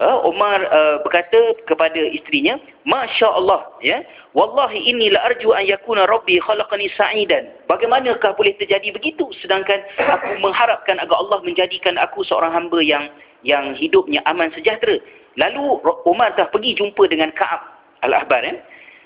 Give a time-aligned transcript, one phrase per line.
[0.00, 2.56] uh, Umar uh, berkata kepada isterinya
[2.88, 4.00] masya-Allah ya
[4.32, 7.52] wallahi inni la arju an yakuna rabbi khalaqani sa'idan.
[7.68, 9.28] Bagaimanakah boleh terjadi begitu?
[9.44, 13.12] Sedangkan aku mengharapkan agar Allah menjadikan aku seorang hamba yang
[13.44, 14.98] yang hidupnya aman sejahtera.
[15.38, 15.78] Lalu
[16.08, 17.62] Umar dah pergi jumpa dengan Ka'ab
[18.02, 18.54] al-Ahbar ya.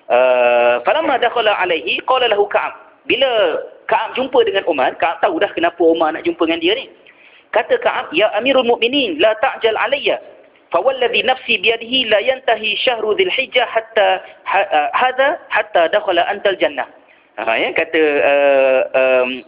[0.04, 3.04] Uh, falamma dakhala alaihi qala lahu Ka'ab.
[3.04, 6.86] Bila Ka'ab jumpa dengan Umar Ka'ab tahu dah kenapa Umar nak jumpa dengan dia ni.
[7.54, 10.18] Kata Ka'ab, Ya Amirul Mukminin, la ta'jal alayya.
[10.74, 16.88] Biyadihi la yantahi syahru dhil hijjah hatta ha, hadha hatta dakhala antal jannah.
[17.34, 19.42] Ha, ya, kata uh, um,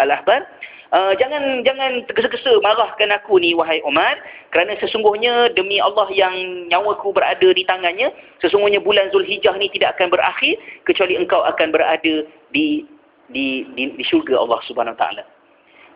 [0.00, 0.48] al-Ahbar,
[0.96, 4.16] uh, jangan jangan tergesa-gesa marahkan aku ni wahai Umar
[4.48, 6.32] kerana sesungguhnya demi Allah yang
[6.72, 8.08] nyawaku berada di tangannya
[8.40, 10.56] sesungguhnya bulan Zulhijjah ni tidak akan berakhir
[10.88, 12.88] kecuali engkau akan berada di
[13.28, 15.24] di di, di syurga Allah Subhanahu Wa Taala.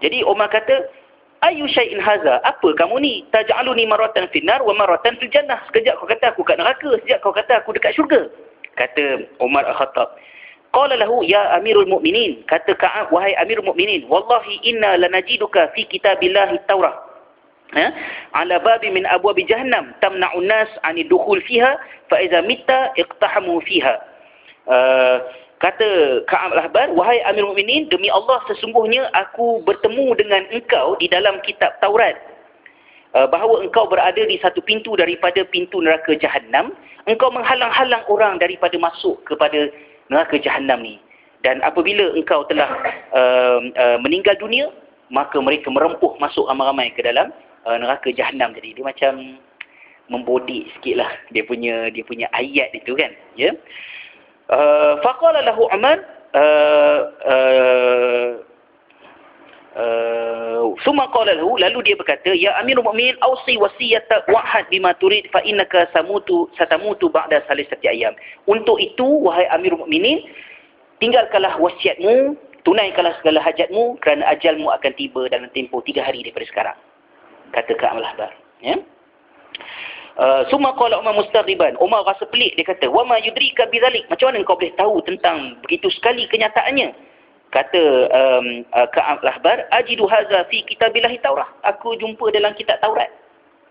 [0.05, 0.85] Jadi Umar kata
[1.43, 2.41] ayu syai'in haza?
[2.47, 3.15] Apa kamu ni?
[3.35, 5.61] Taj'aluni maratan finnar wa maratan fil jannah.
[5.71, 8.31] Sekejap kau kata aku kat neraka sekejap kau kata aku dekat syurga.
[8.79, 10.17] Kata Umar al-Khattab.
[10.73, 16.57] Qala lahu ya amirul mu'minin kata Ka'ab wahai amirul mu'minin wallahi inna lanajiduka fi kitabillahi
[16.65, 16.97] taurah
[17.77, 17.93] ha?
[18.33, 21.77] Ala babi min abwab jahannam tamna'u an-nas 'ani dukhul fiha
[22.09, 24.01] fa idza mitta iqtahamu fiha.
[24.65, 25.21] Uh,
[25.63, 31.39] Kata Ka'ab al-Ahbar, wahai Amir Mu'minin, demi Allah sesungguhnya aku bertemu dengan engkau di dalam
[31.47, 32.19] kitab Taurat.
[33.15, 36.75] Uh, bahawa engkau berada di satu pintu daripada pintu neraka Jahannam.
[37.07, 39.71] Engkau menghalang-halang orang daripada masuk kepada
[40.11, 40.99] neraka Jahannam ni.
[41.47, 42.67] Dan apabila engkau telah
[43.15, 44.67] uh, uh, meninggal dunia,
[45.15, 47.31] maka mereka merempuh masuk ramai-ramai ke dalam
[47.71, 48.51] uh, neraka Jahannam.
[48.59, 49.39] Jadi dia macam
[50.11, 53.15] membodik sikit lah dia punya, dia punya ayat itu kan.
[53.39, 53.55] Ya.
[53.55, 53.55] Yeah?
[54.53, 55.97] Uh, faqala lahu Umar
[56.37, 58.29] uh, uh,
[59.81, 65.25] uh, summa qala lahu lalu dia berkata ya amirul mukminin ausi wasiyata wahad bima turid
[65.33, 68.13] fa innaka samutu satamutu ba'da salisati ayam
[68.45, 70.21] untuk itu wahai amirul mukminin
[71.01, 72.37] tinggalkanlah wasiatmu
[72.69, 76.79] tunaikanlah segala hajatmu kerana ajalmu akan tiba dalam tempoh tiga hari daripada sekarang.
[77.57, 78.31] Kata Ka'ab al-Ahbar
[78.61, 78.77] ya
[80.13, 81.73] Uh, summa qala Umar mustaqiban.
[81.81, 85.57] Umar rasa pelik dia kata, "Wa ma yudrika bidzalik?" Macam mana kau boleh tahu tentang
[85.65, 86.93] begitu sekali kenyataannya?
[87.53, 93.09] Kata um, uh, Ka'ab al-Ahbar, "Ajidu hadza fi kitabillahi Taurah." Aku jumpa dalam kitab Taurat.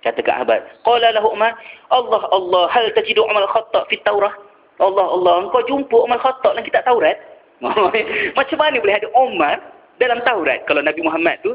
[0.02, 0.50] Kata Ka'ab.
[0.82, 1.54] Qala lahu Umar,
[1.94, 4.34] "Allah Allah, hal tajidu Umar al-Khattab fi Taurah?"
[4.82, 7.18] Allah Allah, engkau jumpa Umar al-Khattab dalam kitab Taurat?
[8.38, 9.62] Macam mana boleh ada Umar
[10.02, 11.54] dalam Taurat kalau Nabi Muhammad tu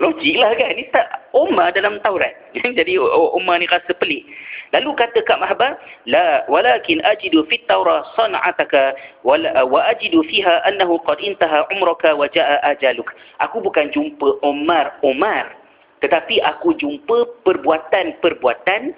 [0.00, 0.72] Logik lah kan.
[0.72, 2.32] Ini tak Umar dalam Taurat.
[2.78, 2.96] Jadi
[3.36, 4.24] Umar ni rasa pelik.
[4.72, 5.76] Lalu kata Kak Mahbar,
[6.08, 12.56] La walakin ajidu fit Taurah san'ataka wa ajidu fiha annahu qad intaha umraka wa ja'a
[12.72, 13.12] ajaluk.
[13.44, 15.52] Aku bukan jumpa Umar Umar.
[16.00, 18.96] Tetapi aku jumpa perbuatan-perbuatan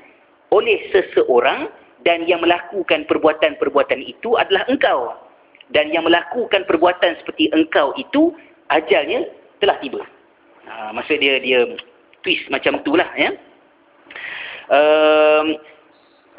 [0.54, 1.68] oleh seseorang
[2.06, 5.12] dan yang melakukan perbuatan-perbuatan itu adalah engkau.
[5.74, 8.36] Dan yang melakukan perbuatan seperti engkau itu,
[8.68, 9.26] ajalnya
[9.58, 10.04] telah tiba.
[10.64, 11.64] Ha, maksud dia dia
[12.24, 13.30] twist macam itulah ya.
[14.72, 15.60] Um,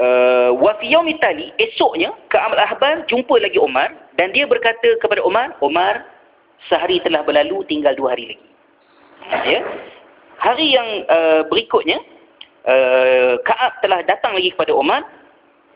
[0.02, 0.90] uh, wa fi
[1.22, 6.10] tali esoknya Ka'ab al-Ahbar jumpa lagi Umar dan dia berkata kepada Umar, Umar
[6.66, 8.48] sehari telah berlalu tinggal dua hari lagi.
[9.46, 9.62] Ya.
[10.42, 12.02] Hari yang uh, berikutnya
[12.66, 15.06] uh, Ka'ab telah datang lagi kepada Umar.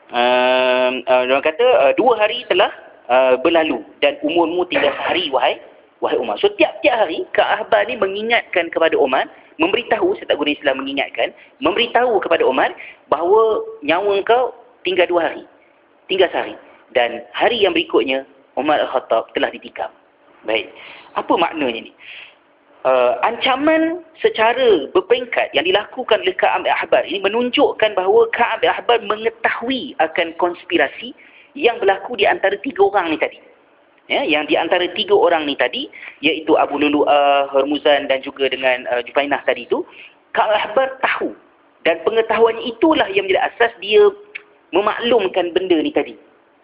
[0.10, 2.74] Uh, uh, dia kata uh, dua hari telah
[3.14, 5.62] uh, berlalu dan umurmu tinggal sehari wahai
[6.00, 6.40] wahai Umar.
[6.40, 9.28] So tiap-tiap hari Kak Ahbar ni mengingatkan kepada Umar,
[9.60, 12.72] memberitahu saya tak guna istilah mengingatkan, memberitahu kepada Umar
[13.12, 14.56] bahawa nyawa kau
[14.88, 15.44] tinggal dua hari.
[16.08, 16.56] Tinggal sehari.
[16.96, 18.26] Dan hari yang berikutnya
[18.58, 19.92] Umar Al-Khattab telah ditikam.
[20.48, 20.72] Baik.
[21.20, 21.94] Apa maknanya ni?
[22.88, 30.00] Uh, ancaman secara berperingkat yang dilakukan oleh Ka'ab Ahbar ini menunjukkan bahawa Ka'ab Ahbar mengetahui
[30.00, 31.12] akan konspirasi
[31.60, 33.36] yang berlaku di antara tiga orang ni tadi
[34.10, 35.88] ya, yang di antara tiga orang ni tadi,
[36.26, 39.86] iaitu Abu Lulu'ah, Hermuzan dan juga dengan uh, Jufainah tadi itu,
[40.34, 41.32] Kak Rahbar tahu.
[41.88, 44.04] Dan pengetahuan itulah yang menjadi asas dia
[44.76, 46.18] memaklumkan benda ni tadi.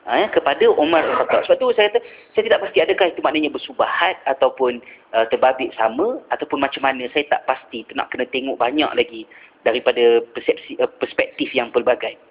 [0.06, 1.50] Ha, ya, kepada Umar Al-Khattab.
[1.50, 2.00] Sebab tu saya kata,
[2.38, 4.77] saya tidak pasti adakah itu maknanya bersubahat ataupun
[5.18, 7.09] uh, terbabit sama ataupun macam mana.
[7.09, 7.81] Saya tak pasti.
[7.81, 9.25] Itu nak kena tengok banyak lagi
[9.65, 12.21] daripada persepsi, uh, perspektif yang pelbagai.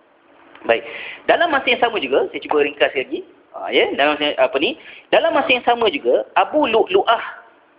[0.71, 0.87] Baik.
[1.27, 3.27] Dalam masa yang sama juga, saya cuba ringkas lagi.
[3.55, 4.75] Ha, ya, dalam apa ni?
[5.15, 7.25] Dalam masa yang sama juga Abu Lu'lu'ah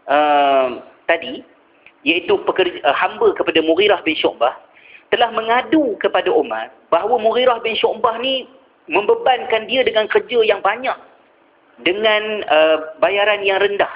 [0.07, 0.67] uh,
[1.03, 1.43] tadi
[2.07, 4.55] iaitu pekerja, uh, hamba kepada Mughirah bin Syu'bah
[5.11, 8.47] telah mengadu kepada Umar bahawa Mughirah bin Syu'bah ni
[8.87, 10.95] membebankan dia dengan kerja yang banyak
[11.83, 13.91] dengan uh, bayaran yang rendah.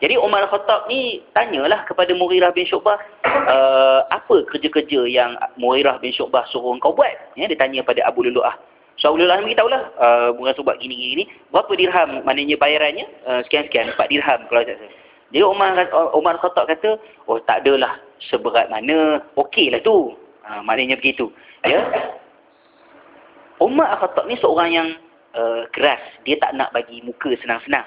[0.00, 2.96] Jadi Umar Khattab ni tanyalah kepada Mughirah bin Syu'bah,
[3.26, 7.36] uh, apa kerja-kerja yang Mughirah bin Syu'bah suruh kau buat?
[7.36, 8.54] Ya, dia tanya pada Abu Lulu'ah.
[9.08, 11.24] Lulu'ah beritahu lah, uh, Mughirah buat gini-gini.
[11.48, 13.08] Berapa dirham maknanya bayarannya?
[13.24, 14.92] Uh, sekian-sekian, 4 dirham kalau tak salah.
[15.30, 15.70] Jadi Umar,
[16.12, 16.98] Umar Khattab kata,
[17.30, 20.12] oh tak adalah seberat mana, okey lah tu.
[20.44, 21.32] Uh, maknanya begitu.
[21.64, 21.80] Ya.
[23.62, 24.88] Umar Khattab ni seorang yang
[25.32, 26.02] uh, keras.
[26.28, 27.86] Dia tak nak bagi muka senang-senang.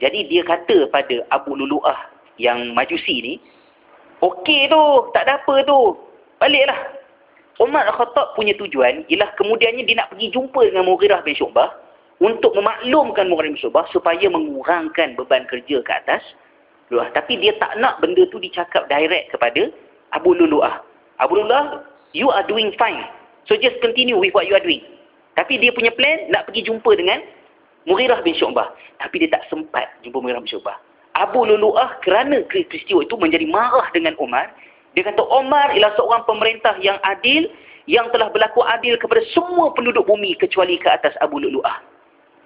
[0.00, 2.08] Jadi dia kata pada Abu Lulu'ah
[2.40, 3.34] yang majusi ni,
[4.24, 4.82] okey tu,
[5.12, 5.98] tak ada apa tu,
[6.40, 7.03] baliklah.
[7.62, 11.70] Umar Al-Khattab punya tujuan ialah kemudiannya dia nak pergi jumpa dengan Mughirah bin Syu'bah
[12.18, 16.22] untuk memaklumkan Mughirah bin Syu'bah supaya mengurangkan beban kerja ke atas
[16.90, 17.14] Lulu'ah.
[17.14, 19.70] Tapi dia tak nak benda tu dicakap direct kepada
[20.12, 20.82] Abu Lulu'ah.
[21.22, 23.06] Abu Lulu'ah, you are doing fine.
[23.46, 24.82] So just continue with what you are doing.
[25.34, 27.22] Tapi dia punya plan nak pergi jumpa dengan
[27.86, 28.72] Mughirah bin Syu'bah.
[28.98, 30.78] Tapi dia tak sempat jumpa Mughirah bin Syu'bah.
[31.14, 34.50] Abu Lulu'ah kerana peristiwa itu menjadi marah dengan Umar.
[34.94, 37.50] Dia kata Umar ialah seorang pemerintah yang adil
[37.90, 41.82] yang telah berlaku adil kepada semua penduduk bumi kecuali ke atas Abu Lulu'ah.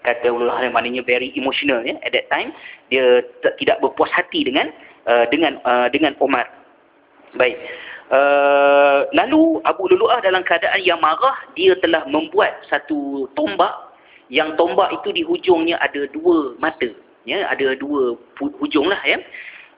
[0.03, 1.95] Kata Abu Lulu'ah yang maknanya very emotional ya.
[2.03, 2.51] At that time,
[2.91, 3.23] dia
[3.61, 4.73] tidak berpuas hati dengan
[5.07, 6.49] uh, dengan uh, dengan Umar.
[7.37, 7.61] Baik.
[8.09, 13.89] Uh, lalu Abu Lulu'ah dalam keadaan yang marah, dia telah membuat satu tombak
[14.29, 16.89] yang tombak itu di hujungnya ada dua mata
[17.25, 19.21] ya ada dua hujung lah ya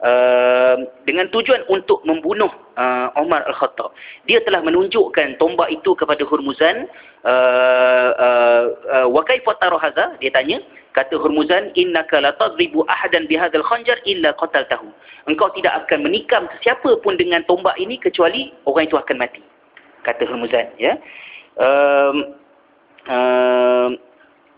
[0.04, 3.92] uh, dengan tujuan untuk membunuh uh, Umar Al-Khattab.
[4.28, 6.88] Dia telah menunjukkan tombak itu kepada Hurmuzan
[7.24, 10.60] uh, uh, uh, wa kaifa hadha dia tanya.
[10.90, 14.90] Kata Hurmuzan innaka la tadribu ahadan bihadzal khanjar illa qataltahu.
[15.30, 19.38] Engkau tidak akan menikam sesiapa pun dengan tombak ini kecuali orang itu akan mati.
[20.02, 20.98] Kata Hurmuzan ya.
[21.60, 22.34] Um,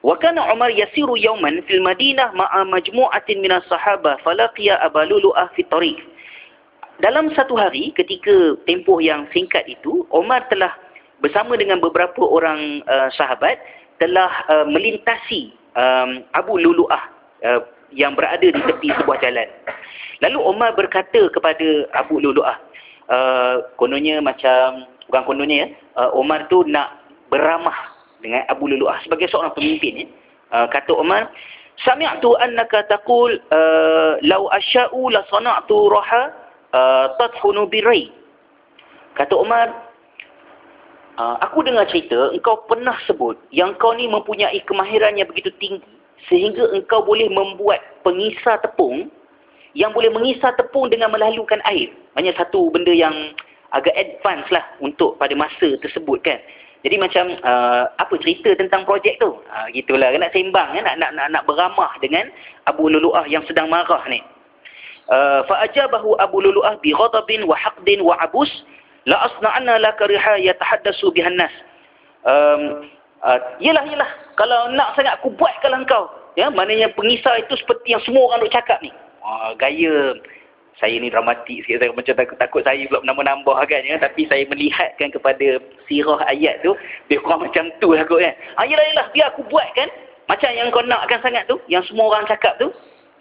[0.03, 5.63] Wa kana Umar yasiru yawman fil Madinah ma'a majmu'atin minas sahabah falaqiya Aba Lulu'ah fi
[5.71, 6.03] tariq.
[6.99, 10.75] Dalam satu hari ketika tempoh yang singkat itu, Umar telah
[11.23, 13.63] bersama dengan beberapa orang uh, sahabat
[14.03, 17.03] telah uh, melintasi um, Abu Lulu'ah
[17.47, 17.63] uh,
[17.95, 19.47] yang berada di tepi sebuah jalan.
[20.19, 22.59] Lalu Umar berkata kepada Abu Lulu'ah,
[23.07, 27.92] uh, kononnya macam, bukan kononnya ya, uh, Umar tu nak beramah
[28.23, 30.07] dengan Abu Lulu'ah sebagai seorang pemimpin ya.
[30.53, 31.29] Uh, kata Umar,
[31.83, 36.33] "Sami'tu annaka taqul uh, law asya'u la sana'tu raha
[36.73, 38.09] uh, tadhunu birai."
[39.19, 39.93] Kata Umar,
[41.19, 45.85] uh, aku dengar cerita engkau pernah sebut yang kau ni mempunyai kemahiran yang begitu tinggi
[46.31, 49.11] sehingga engkau boleh membuat pengisar tepung
[49.73, 51.91] yang boleh mengisar tepung dengan melalukan air.
[52.13, 53.33] Banyak satu benda yang
[53.73, 56.39] agak advance lah untuk pada masa tersebut kan.
[56.83, 59.39] Jadi macam uh, apa cerita tentang projek tu?
[59.55, 60.83] Ha, gitulah nak sembang ya?
[60.83, 62.27] nak, nak nak nak beramah dengan
[62.67, 64.19] Abu Lulu'ah yang sedang marah ni.
[65.07, 68.51] Uh, fa ajabahu Abu Lulu'ah bi ghadabin wa haqdin wa abus
[69.07, 71.55] la asna'anna laka riha yatahaddasu bihan nas.
[72.27, 72.91] Um,
[73.23, 77.95] uh, yalah yalah kalau nak sangat aku buat kalau engkau ya maknanya pengisar itu seperti
[77.95, 78.91] yang semua orang duk cakap ni.
[79.23, 80.19] Uh, gaya
[80.81, 83.97] saya ni dramatik sikit saya macam takut, takut saya pula menambah-nambah kan ya.
[84.01, 86.73] Tapi saya melihatkan kepada sirah ayat tu
[87.13, 89.89] dia kurang macam tu lah kot kan ah yalah yalah biar aku buat kan.
[90.31, 92.73] Macam yang kau nakkan sangat tu yang semua orang cakap tu.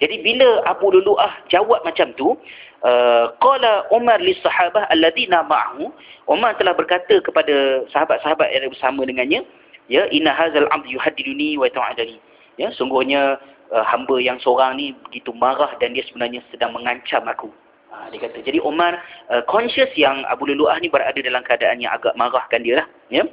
[0.01, 2.33] Jadi bila Abu Lulu'ah jawab macam tu
[2.81, 5.93] uh, qala Umar li sahabah alladhina ma'hu
[6.25, 9.45] Umar telah berkata kepada sahabat-sahabat yang bersama dengannya
[9.93, 12.17] ya inna hadzal 'abd yuhaddiduni wa ta'adani
[12.57, 13.37] ya sungguhnya
[13.71, 17.49] uh, hamba yang seorang ni begitu marah dan dia sebenarnya sedang mengancam aku.
[17.91, 18.39] Ha, dia kata.
[18.43, 18.99] Jadi Omar
[19.31, 22.87] uh, conscious yang Abu Lulu'ah ni berada dalam keadaan yang agak marahkan dia lah.
[23.11, 23.23] Ya.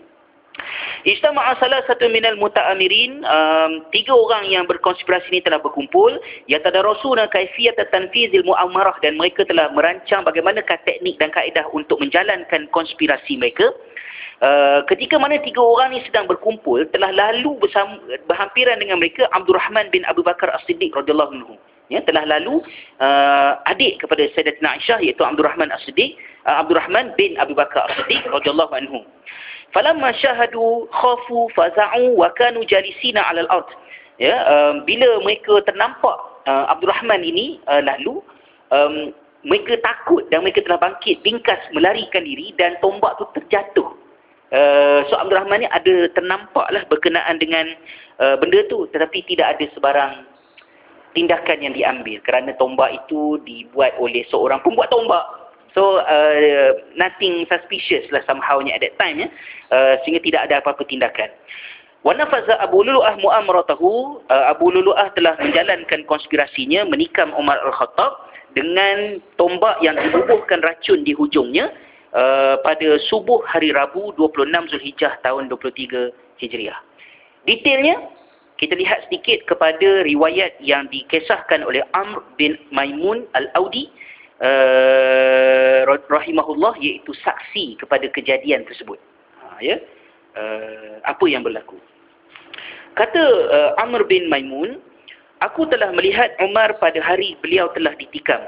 [1.07, 6.19] Ijtama'a salah satu minal muta'amirin um, tiga orang yang berkonspirasi ini telah berkumpul
[6.51, 13.39] yatadarasuna kaifiyat tanfizil mu'amarah dan mereka telah merancang bagaimanakah teknik dan kaedah untuk menjalankan konspirasi
[13.39, 13.71] mereka
[14.39, 17.99] Uh, ketika mana tiga orang ni sedang berkumpul telah lalu bersama,
[18.31, 21.55] berhampiran dengan mereka Abdul Rahman bin Abu Bakar As-Siddiq radhiyallahu anhu.
[21.91, 22.63] Ya telah lalu
[23.03, 26.15] uh, adik kepada Sayyidatina Aisyah iaitu Abdul Rahman As-Siddiq
[26.47, 29.03] uh, Abdul Rahman bin Abu Bakar As-Siddiq radhiyallahu anhu.
[29.75, 33.69] Falamma syahadu khafu faza'u wa kanu jalisina 'ala al-ard
[34.23, 36.15] ya um, bila mereka ternampak
[36.47, 38.23] uh, Abdul Rahman ini uh, lalu
[38.71, 39.11] um,
[39.43, 43.87] mereka takut dan mereka telah bangkit bingkas melarikan diri dan tombak tu terjatuh
[44.49, 47.69] Uh, so Abdul Rahman ni ada ternampaklah berkenaan dengan
[48.21, 48.89] uh, benda tu.
[48.91, 50.13] Tetapi tidak ada sebarang
[51.13, 52.19] tindakan yang diambil.
[52.25, 55.25] Kerana tombak itu dibuat oleh seorang pembuat tombak.
[55.77, 59.29] So uh, nothing suspicious lah somehow at that time ya.
[59.69, 61.29] Uh, sehingga tidak ada apa-apa tindakan.
[62.07, 69.19] Wa nafaza Abu Lulu'ah mu'amaratahu, uh, Abu Lulu'ah telah menjalankan konspirasinya menikam Umar Al-Khattab dengan
[69.37, 71.69] tombak yang dibubuhkan racun di hujungnya
[72.15, 76.79] uh, pada subuh hari Rabu 26 Zulhijjah tahun 23 Hijriah.
[77.45, 77.97] Detailnya
[78.59, 83.87] kita lihat sedikit kepada riwayat yang dikisahkan oleh Amr bin Maimun Al-Audi
[84.43, 88.99] uh, rahimahullah iaitu saksi kepada kejadian tersebut.
[89.39, 89.79] Ha, ya.
[90.35, 91.79] Uh, apa yang berlaku?
[92.99, 94.83] Kata uh, Amr bin Maimun,
[95.39, 98.43] aku telah melihat Umar pada hari beliau telah ditikam.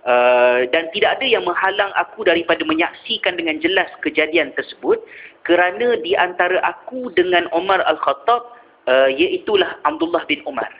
[0.00, 4.96] Uh, dan tidak ada yang menghalang aku daripada menyaksikan dengan jelas kejadian tersebut
[5.44, 8.56] kerana di antara aku dengan Umar Al-Khattab
[8.88, 10.72] uh, iaitulah Abdullah bin Umar.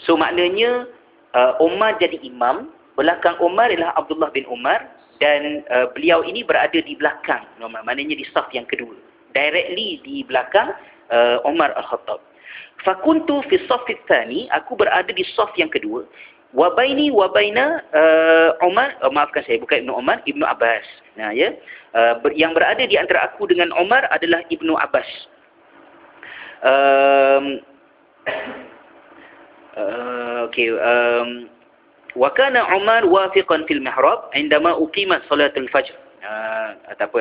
[0.00, 0.88] So maknanya
[1.36, 4.88] uh, Umar jadi imam, belakang Umar ialah Abdullah bin Umar
[5.20, 8.96] dan uh, beliau ini berada di belakang maknanya di saf yang kedua.
[9.36, 10.72] Directly di belakang
[11.12, 12.24] uh, Umar Al-Khattab.
[12.82, 16.02] Fakuntu fi saffi tsani, aku berada di saf yang kedua.
[16.52, 20.84] Wa baini wa baina uh, Umar, uh, maafkan saya bukan Ibnu Umar, Ibnu Abbas.
[21.16, 21.56] Nah ya.
[21.92, 25.04] Uh, ber, yang berada di antara aku dengan Umar adalah Ibnu Abbas
[26.62, 27.44] um,
[29.76, 31.50] uh, okay um,
[32.14, 37.20] wa kana Umar wafiqan fil mihrab indama uqimat salatul fajr uh, atau apa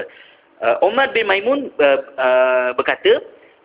[0.61, 3.21] uh, Umar bin Maimun uh, uh, berkata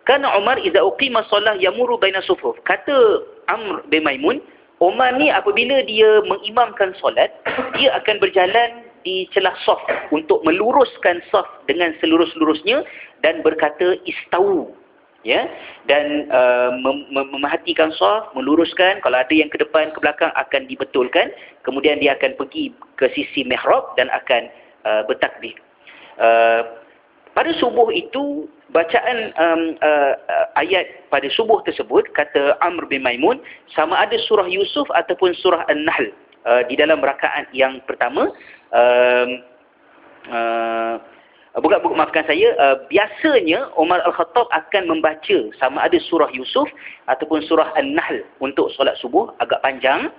[0.09, 4.41] kana Umar idza uqima salah yamuru baina sufuf kata Amr bin Maimun
[4.77, 7.33] Umar ni apabila dia mengimamkan solat
[7.73, 9.81] dia akan berjalan di celah saf
[10.13, 12.85] untuk meluruskan saf dengan seluruh-seluruhnya
[13.25, 14.69] dan berkata istau
[15.25, 15.49] ya.
[15.89, 19.01] Dan uh, mem memahatikan saf meluruskan.
[19.01, 21.33] Kalau ada yang ke depan ke belakang akan dibetulkan.
[21.65, 24.51] Kemudian dia akan pergi ke sisi mihrab dan akan
[24.85, 25.57] uh, bertakbir
[26.21, 26.85] uh,
[27.37, 30.13] pada subuh itu bacaan um, uh,
[30.57, 33.37] ayat pada subuh tersebut kata Amr bin Maimun
[33.77, 36.09] sama ada surah Yusuf ataupun surah An-Nahl
[36.49, 38.33] uh, di dalam rakaat yang pertama
[38.73, 39.29] um,
[40.33, 40.97] uh,
[41.57, 46.69] Uh, bukan, bukan maafkan saya, uh, biasanya Umar Al-Khattab akan membaca sama ada surah Yusuf
[47.09, 50.13] ataupun surah An-Nahl untuk solat subuh agak panjang.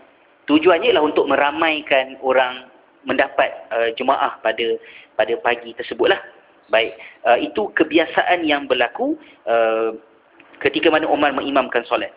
[0.51, 2.67] Tujuannya ialah untuk meramaikan orang
[3.07, 4.83] mendapat uh, jemaah pada
[5.15, 6.19] pada pagi tersebutlah.
[6.69, 9.17] Baik, uh, itu kebiasaan yang berlaku
[9.49, 9.97] uh,
[10.61, 12.13] ketika mana Umar mengimamkan solat.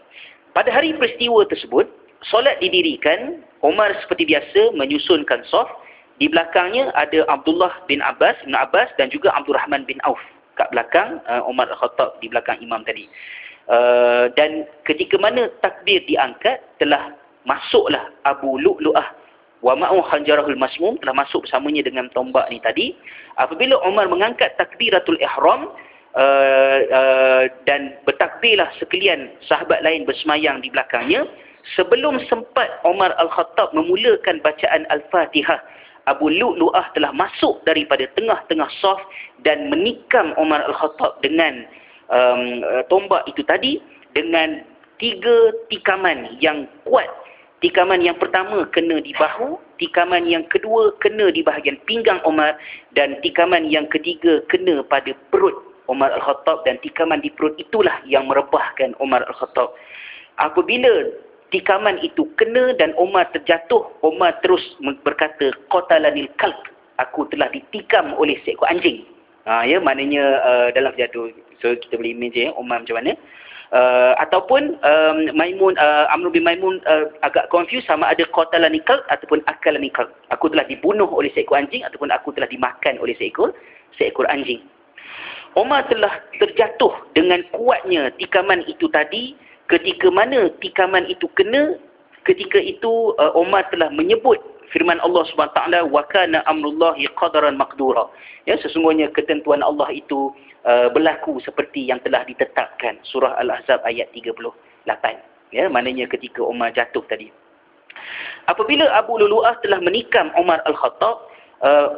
[0.51, 1.87] Pada hari peristiwa tersebut,
[2.27, 5.71] solat didirikan, Umar seperti biasa menyusunkan soft
[6.19, 10.19] di belakangnya ada Abdullah bin Abbas, bin Abbas dan juga Abdul Rahman bin Auf
[10.59, 13.07] kat belakang uh, Umar Al-Khattab di belakang imam tadi.
[13.71, 17.15] Uh, dan ketika mana takbir diangkat telah
[17.47, 19.15] masuklah Abu Lu'lu'ah
[19.61, 22.97] wa ma'u khanjarahul masmum telah masuk bersamanya dengan tombak ni tadi.
[23.37, 25.69] Apabila Umar mengangkat takbiratul ihram
[26.17, 31.29] uh, uh, dan bertakbirlah sekalian sahabat lain bersemayang di belakangnya
[31.77, 35.61] sebelum sempat Umar Al-Khattab memulakan bacaan Al-Fatihah
[36.09, 38.97] Abu Lu'lu'ah telah masuk daripada tengah-tengah saf
[39.45, 41.69] dan menikam Umar Al-Khattab dengan
[42.09, 43.77] um, tombak itu tadi
[44.17, 44.65] dengan
[44.97, 47.09] tiga tikaman yang kuat.
[47.61, 52.57] Tikaman yang pertama kena di bahu, tikaman yang kedua kena di bahagian pinggang Umar
[52.97, 55.53] dan tikaman yang ketiga kena pada perut
[55.85, 59.77] Umar Al-Khattab dan tikaman di perut itulah yang merebahkan Umar Al-Khattab.
[60.41, 61.13] Apabila
[61.53, 64.63] tikaman itu kena dan Umar terjatuh, Umar terus
[65.05, 66.57] berkata, Qatalanil kalb,
[66.97, 69.05] aku telah ditikam oleh seekor anjing.
[69.45, 71.29] Ha, ya, maknanya uh, dalam jatuh.
[71.61, 73.13] So, kita boleh imagine ya, macam mana.
[73.71, 78.99] Uh, ataupun um, Maimun, uh, Amr bin Maimun uh, agak confused sama ada Qatalanil kalb
[79.07, 80.11] ataupun Akalanil kalb.
[80.27, 83.55] Aku telah dibunuh oleh seekor anjing ataupun aku telah dimakan oleh seekor
[83.95, 84.59] seekor anjing.
[85.55, 89.39] Umar telah terjatuh dengan kuatnya tikaman itu tadi
[89.71, 91.79] ketika mana tikaman itu kena
[92.27, 94.39] ketika itu uh, Umar telah menyebut
[94.71, 98.07] firman Allah Subhanahu taala wa kana amrullahi qadaran maqdura
[98.47, 100.31] ya sesungguhnya ketentuan Allah itu
[100.65, 104.51] uh, berlaku seperti yang telah ditetapkan surah al-ahzab ayat 38
[105.51, 107.29] ya maknanya ketika Umar jatuh tadi.
[108.49, 111.15] Apabila Abu Lulu'ah telah menikam Umar al-Khattab
[111.61, 111.89] uh,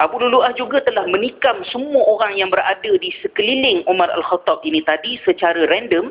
[0.00, 5.20] Abu Lulu'ah juga telah menikam semua orang yang berada di sekeliling Umar Al-Khattab ini tadi
[5.28, 6.08] secara random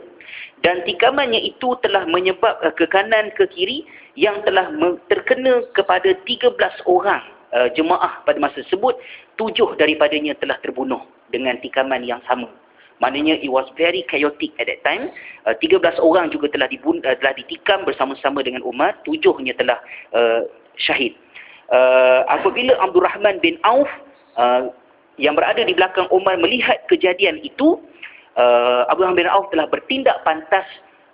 [0.62, 4.70] dan tikamannya itu telah menyebab uh, ke kanan ke kiri yang telah
[5.08, 7.24] terkena kepada 13 orang
[7.56, 8.98] uh, jemaah pada masa tersebut.
[9.40, 12.50] Tujuh daripadanya telah terbunuh dengan tikaman yang sama.
[13.00, 15.12] Maknanya it was very chaotic at that time.
[15.48, 19.80] Uh, 13 orang juga telah dibun uh, telah ditikam bersama-sama dengan Umar tujuhnya telah
[20.12, 20.44] uh,
[20.76, 21.16] syahid.
[21.72, 23.88] Uh, apabila Abdul Rahman bin Auf
[24.36, 24.68] uh,
[25.16, 27.80] yang berada di belakang Umar melihat kejadian itu
[28.36, 30.68] uh, Abu Rahman bin Auf telah bertindak pantas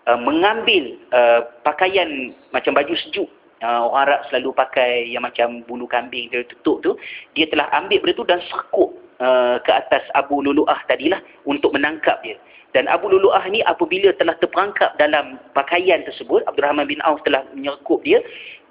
[0.09, 3.29] uh, mengambil uh, pakaian macam baju sejuk.
[3.63, 6.91] Uh, orang Arab selalu pakai yang macam bulu kambing dia tutup tu.
[7.37, 12.19] Dia telah ambil benda tu dan sekuk uh, ke atas Abu Lulu'ah tadilah untuk menangkap
[12.25, 12.39] dia
[12.75, 17.47] dan Abu Lulu'ah ni apabila telah terperangkap dalam pakaian tersebut, Abdul Rahman bin Auf telah
[17.55, 18.19] menyerkup dia,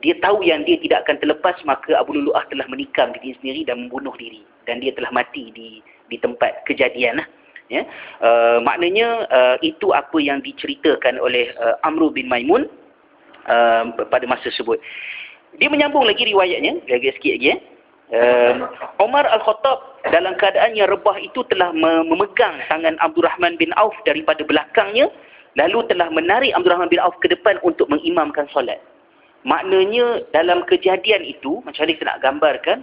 [0.05, 3.89] dia tahu yang dia tidak akan terlepas, maka Abu Lulu'ah telah menikam diri sendiri dan
[3.89, 4.45] membunuh diri.
[4.69, 5.81] Dan dia telah mati di
[6.13, 7.25] di tempat kejadian.
[7.25, 7.29] Lah.
[7.73, 7.89] Ya.
[8.21, 12.69] Uh, maknanya uh, itu apa yang diceritakan oleh uh, Amru bin Maimun
[13.49, 14.77] uh, pada masa tersebut.
[15.57, 17.57] Dia menyambung lagi riwayatnya, lagi sikit lagi.
[17.57, 17.59] Ya.
[18.15, 18.71] Uh,
[19.03, 24.47] Omar Al-Khattab dalam keadaan yang rebah itu telah memegang tangan Abdul Rahman bin Auf daripada
[24.47, 25.11] belakangnya
[25.59, 28.79] lalu telah menarik Abdul Rahman bin Auf ke depan untuk mengimamkan solat.
[29.45, 32.79] Maknanya dalam kejadian itu macam mana kita nak gambarkan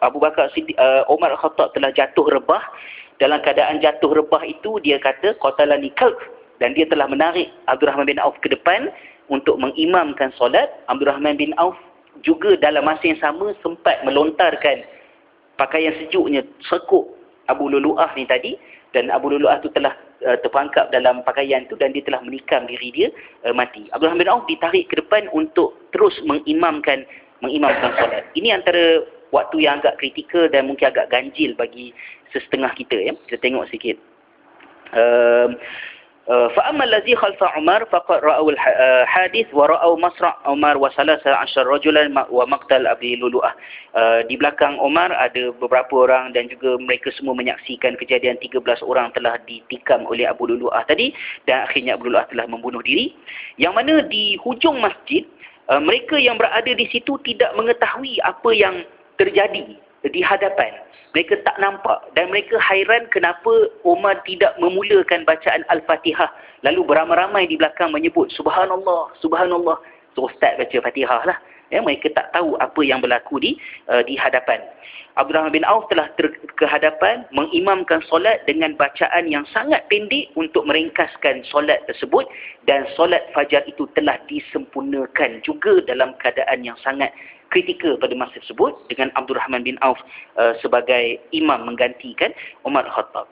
[0.00, 2.64] Abu Bakar uh, Omar Al-Khattab telah jatuh rebah.
[3.22, 6.18] Dalam keadaan jatuh rebah itu dia kata qatalani kalb
[6.58, 8.90] dan dia telah menarik Abdul Rahman bin Auf ke depan
[9.30, 10.66] untuk mengimamkan solat.
[10.90, 11.78] Abdul Rahman bin Auf
[12.22, 14.86] juga dalam masa yang sama sempat melontarkan
[15.58, 17.10] pakaian sejuknya sekuk
[17.50, 18.54] Abu Lulu'ah ni tadi
[18.94, 19.92] dan Abu Lulu'ah tu telah
[20.22, 23.08] uh, terperangkap dalam pakaian tu dan dia telah menikam diri dia
[23.44, 23.90] uh, mati.
[23.90, 27.02] Rahman bin Auf ditarik ke depan untuk terus mengimamkan
[27.42, 28.24] mengimamkan solat.
[28.38, 29.04] Ini antara
[29.34, 31.90] waktu yang agak kritikal dan mungkin agak ganjil bagi
[32.30, 33.12] sesetengah kita ya.
[33.28, 33.98] Kita tengok sikit.
[34.94, 35.58] Uh,
[36.29, 43.15] فأما الذي خلف عمر فقد رأوا الحادث ورأوا مصرع عمر وثلاثة عشر رجلا ومقتل أبي
[43.15, 43.51] لؤلؤة
[44.29, 49.41] di belakang Umar ada beberapa orang dan juga mereka semua menyaksikan kejadian 13 orang telah
[49.49, 51.09] ditikam oleh Abu Lulu'ah tadi
[51.49, 53.17] dan akhirnya Abu Lulu'ah telah membunuh diri
[53.57, 55.25] yang mana di hujung masjid
[55.81, 58.85] mereka yang berada di situ tidak mengetahui apa yang
[59.17, 59.73] terjadi
[60.05, 60.77] di hadapan
[61.14, 62.02] mereka tak nampak.
[62.18, 66.28] Dan mereka hairan kenapa Umar tidak memulakan bacaan Al-Fatihah.
[66.66, 69.78] Lalu beramai-ramai di belakang menyebut subhanallah subhanallah.
[70.18, 71.38] So ustaz baca Fatihah lah.
[71.70, 73.56] Ya mereka tak tahu apa yang berlaku di
[73.86, 74.60] uh, di hadapan.
[75.14, 80.34] Abdul Rahman bin Auf telah ter- ke hadapan mengimamkan solat dengan bacaan yang sangat pendek
[80.34, 82.26] untuk meringkaskan solat tersebut.
[82.66, 87.14] Dan solat fajar itu telah disempurnakan juga dalam keadaan yang sangat
[87.50, 89.98] kritikal pada masa tersebut dengan Abdul Rahman bin Auf
[90.38, 92.32] uh, sebagai imam menggantikan
[92.64, 93.28] Umar Khattab.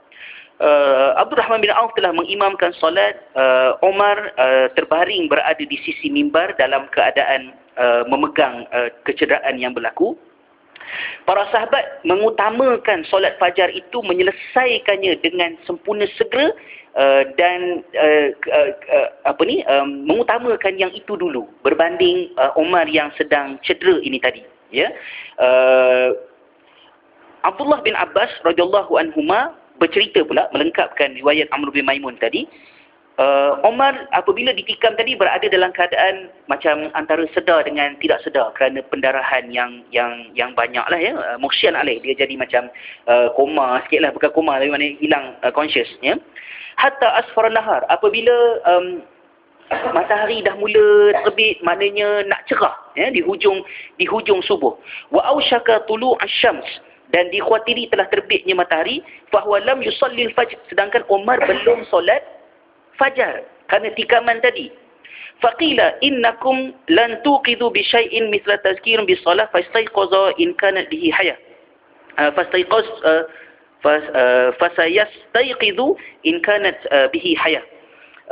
[0.63, 6.07] Uh, Abdul Rahman bin Auf telah mengimamkan solat uh, Umar uh, terbaring berada di sisi
[6.07, 10.15] mimbar dalam keadaan uh, memegang uh, kecederaan yang berlaku.
[11.23, 16.51] Para sahabat mengutamakan solat fajar itu menyelesaikannya dengan sempurna segera
[16.99, 22.91] uh, dan uh, uh, uh, apa ni um, mengutamakan yang itu dulu berbanding uh, Umar
[22.91, 24.43] yang sedang cedera ini tadi
[24.75, 24.91] ya.
[25.39, 26.17] Uh,
[27.43, 32.47] Abdullah bin Abbas radhiyallahu anhuma bercerita pula melengkapkan riwayat Amr bin Maimun tadi
[33.19, 38.81] uh, Omar apabila ditikam tadi berada dalam keadaan macam antara sedar dengan tidak sedar kerana
[38.89, 41.13] pendarahan yang yang yang banyak lah ya.
[41.17, 42.01] Uh, muksyan alaih.
[42.01, 42.73] Dia jadi macam
[43.09, 44.11] uh, koma sikit lah.
[44.15, 46.17] Bukan koma tapi mana hilang uh, conscious ya.
[46.81, 47.85] Hatta asfar nahar.
[47.93, 48.33] Apabila
[48.65, 49.05] um,
[49.93, 53.65] matahari dah mula terbit maknanya nak cerah ya di hujung
[54.01, 54.73] di hujung subuh.
[55.13, 56.69] Wa aushaka tulu asyams.
[57.13, 60.57] Dan dikhawatiri telah terbitnya matahari fahuwa lam yusallil fajr.
[60.73, 62.25] Sedangkan Umar belum solat
[62.99, 64.73] fajar kerana tikaman tadi.
[65.43, 71.35] Faqila innakum lan tuqidhu bi syai'in mithla tazkirin bis salah fastayqaza in kanat bihi hayah
[72.23, 73.27] uh, fastayqaz uh,
[73.83, 77.65] uh, fasayastayqidhu in kanat uh, bihi hayah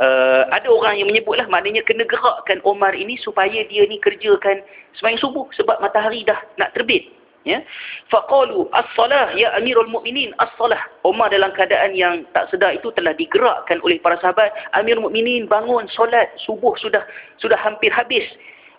[0.01, 4.65] Uh, ada orang yang menyebutlah maknanya kena gerakkan Omar ini supaya dia ni kerjakan
[4.97, 7.05] sembahyang subuh sebab matahari dah nak terbit
[7.43, 7.59] ya?
[8.09, 10.79] Faqalu as-salah ya amirul mukminin as-salah.
[11.01, 14.53] Umar dalam keadaan yang tak sedar itu telah digerakkan oleh para sahabat.
[14.77, 17.01] Amirul mukminin bangun solat subuh sudah
[17.41, 18.25] sudah hampir habis.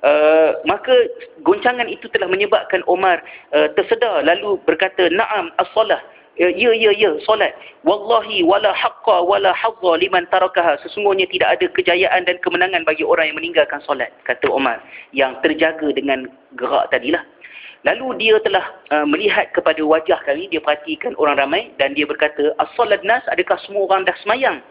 [0.03, 0.90] Uh, maka
[1.46, 3.22] goncangan itu telah menyebabkan Umar
[3.55, 6.03] uh, tersedar lalu berkata na'am as-salah.
[6.40, 7.53] Ya ya ya, ya solat.
[7.85, 10.81] Wallahi wala haqqa wala hadza liman tarakaha.
[10.81, 14.81] Sesungguhnya tidak ada kejayaan dan kemenangan bagi orang yang meninggalkan solat kata Umar
[15.12, 17.20] yang terjaga dengan gerak tadilah
[17.83, 18.62] Lalu dia telah
[18.95, 23.59] uh, melihat kepada wajah kami, dia perhatikan orang ramai dan dia berkata, As-salat nas, adakah
[23.66, 24.62] semua orang dah semayang?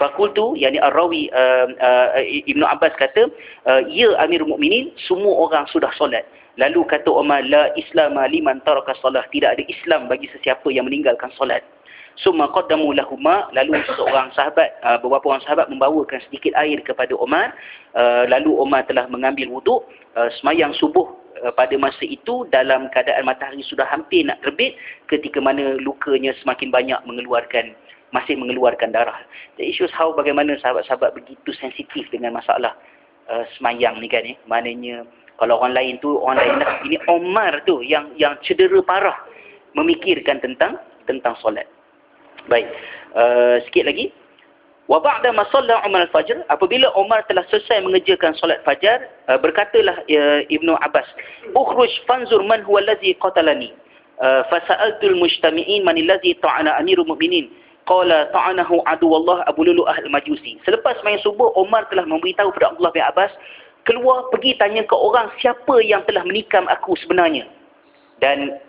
[0.00, 3.28] Fakultu, yakni Ar-Rawi uh, uh, Ibn Abbas kata,
[3.68, 6.24] uh, Ya Amir Mu'minin, semua orang sudah solat.
[6.56, 9.28] Lalu kata Umar, La Islam liman taraka salat.
[9.28, 11.62] Tidak ada Islam bagi sesiapa yang meninggalkan solat.
[12.14, 17.50] Summa qaddamu lahuma lalu seorang sahabat uh, beberapa orang sahabat membawakan sedikit air kepada Umar
[17.98, 19.82] uh, lalu Umar telah mengambil wuduk
[20.14, 21.10] uh, semayang subuh
[21.52, 24.78] pada masa itu dalam keadaan matahari sudah hampir nak terbit
[25.12, 27.76] ketika mana lukanya semakin banyak mengeluarkan
[28.14, 29.18] masih mengeluarkan darah.
[29.58, 32.78] Jadi shows how bagaimana sahabat-sahabat begitu sensitif dengan masalah
[33.26, 34.38] uh, semayang ni kan ya.
[34.46, 35.02] Maknanya
[35.42, 36.70] kalau orang lain tu orang lain lah.
[36.86, 39.18] Ini Omar tu yang yang cedera parah
[39.74, 40.78] memikirkan tentang
[41.10, 41.66] tentang solat.
[42.46, 42.70] Baik.
[43.18, 44.14] Uh, sikit lagi.
[44.84, 49.96] Wa ba'da ma shalla Umar al-Fajr, apabila Umar telah selesai mengerjakan solat fajar, uh, berkatalah
[50.04, 51.08] uh, Ibnu Abbas,
[51.56, 53.72] "Ukhruj fanzur man huwa allazi qatalani."
[54.20, 57.48] Uh, fasa'altul mujtami'in man allazi ta'ana amirul mu'minin.
[57.88, 60.60] Qala ta'anahu adu Allah Abu Lulu'ah al-Majusi.
[60.68, 63.32] Selepas main subuh, Umar telah memberitahu kepada Abdullah bin Abbas,
[63.88, 67.48] keluar pergi tanya ke orang siapa yang telah menikam aku sebenarnya.
[68.20, 68.60] Dan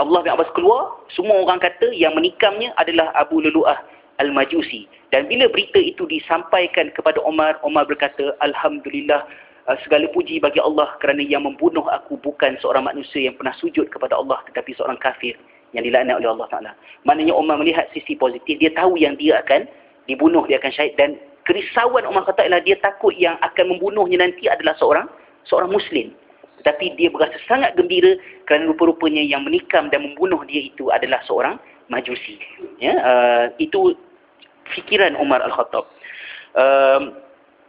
[0.00, 4.90] Allah bin Abbas keluar, semua orang kata yang menikamnya adalah Abu Lulu'ah Al-Majusi.
[5.14, 9.24] Dan bila berita itu disampaikan kepada Omar, Omar berkata, Alhamdulillah,
[9.70, 13.92] uh, segala puji bagi Allah kerana yang membunuh aku bukan seorang manusia yang pernah sujud
[13.92, 15.36] kepada Allah tetapi seorang kafir
[15.76, 16.72] yang dilaknat oleh Allah Ta'ala.
[17.04, 19.68] Maknanya Omar melihat sisi positif, dia tahu yang dia akan
[20.08, 20.96] dibunuh, dia akan syahid.
[20.96, 25.06] Dan kerisauan Omar kata ialah dia takut yang akan membunuhnya nanti adalah seorang
[25.44, 26.16] seorang Muslim.
[26.64, 31.60] Tetapi dia berasa sangat gembira kerana rupa-rupanya yang menikam dan membunuh dia itu adalah seorang
[31.92, 32.40] majusi.
[32.82, 33.94] Ya, uh, itu
[34.74, 35.84] fikiran Umar Al-Khattab.
[36.56, 37.02] Um,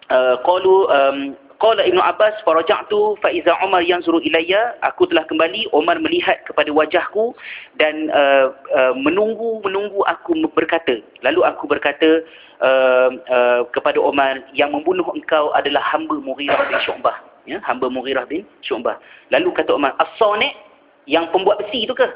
[0.10, 1.20] uh, qalu um,
[1.60, 6.72] qala Ibnu Abbas faraja'tu fa iza Umar yanzuru ilayya aku telah kembali Umar melihat kepada
[6.72, 7.36] wajahku
[7.76, 11.04] dan uh, uh, menunggu menunggu aku berkata.
[11.22, 12.24] Lalu aku berkata
[12.64, 17.20] uh, uh, kepada Umar yang membunuh engkau adalah hamba Mughirah bin Syu'bah.
[17.44, 18.96] Ya hamba Mughirah bin Syu'bah.
[19.36, 20.56] Lalu kata Umar as-sani
[21.12, 22.08] yang pembuat besi tu ke?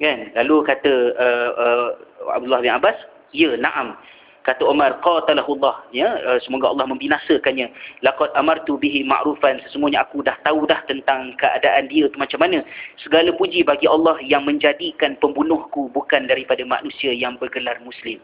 [0.00, 0.32] Kan?
[0.36, 1.88] Lalu kata uh, uh,
[2.36, 2.96] Abdullah bin Abbas
[3.32, 3.96] ya na'am
[4.42, 5.84] kata Umar qatalahullah.
[5.92, 7.68] Ya uh, semoga Allah membinasakannya.
[8.04, 9.60] Laqad amartu bihi ma'rufan.
[9.68, 12.64] Sesungguhnya aku dah tahu dah tentang keadaan dia tu macam mana.
[13.00, 18.20] Segala puji bagi Allah yang menjadikan pembunuhku bukan daripada manusia yang bergelar muslim.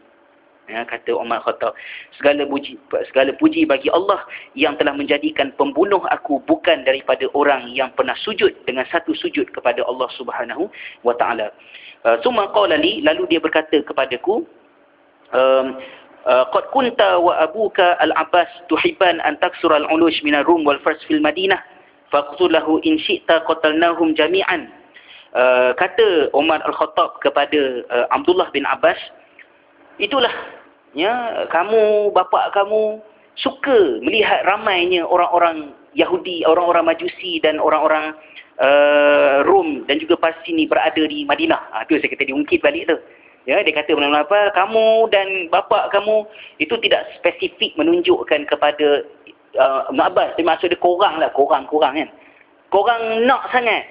[0.67, 1.71] Ya kata Umar Khattab.
[2.19, 2.75] Segala puji
[3.07, 4.19] segala puji bagi Allah
[4.51, 9.79] yang telah menjadikan pembunuh aku bukan daripada orang yang pernah sujud dengan satu sujud kepada
[9.87, 10.67] Allah Subhanahu
[11.07, 11.55] wa taala.
[12.03, 14.43] Uh, summa qala lalu dia berkata kepadaku
[15.31, 15.79] um,
[16.25, 21.59] qad kunta wa abuka al-Abbas tuhibban an taksura al-ulush min ar-Rum wal Fars fil Madinah
[22.11, 24.71] faqtulahu in syi'ta qatalnahum jami'an.
[25.35, 28.97] Uh, kata Umar al-Khattab kepada uh, Abdullah bin Abbas
[29.99, 30.31] itulah
[30.95, 33.03] ya kamu bapa kamu
[33.37, 38.15] suka melihat ramainya orang-orang Yahudi orang-orang Majusi dan orang-orang
[38.57, 41.75] uh, Rom dan juga Parsi ni berada di Madinah.
[41.75, 42.97] Ha, tu saya kata diungkit balik tu
[43.47, 44.51] Ya, dia kata benda apa?
[44.51, 46.27] Kamu dan bapa kamu
[46.59, 49.07] itu tidak spesifik menunjukkan kepada
[49.55, 50.35] uh, Abbas.
[50.35, 51.31] Dia maksud dia korang lah.
[51.31, 52.09] Korang-korang kan.
[52.75, 53.87] Korang nak sangat.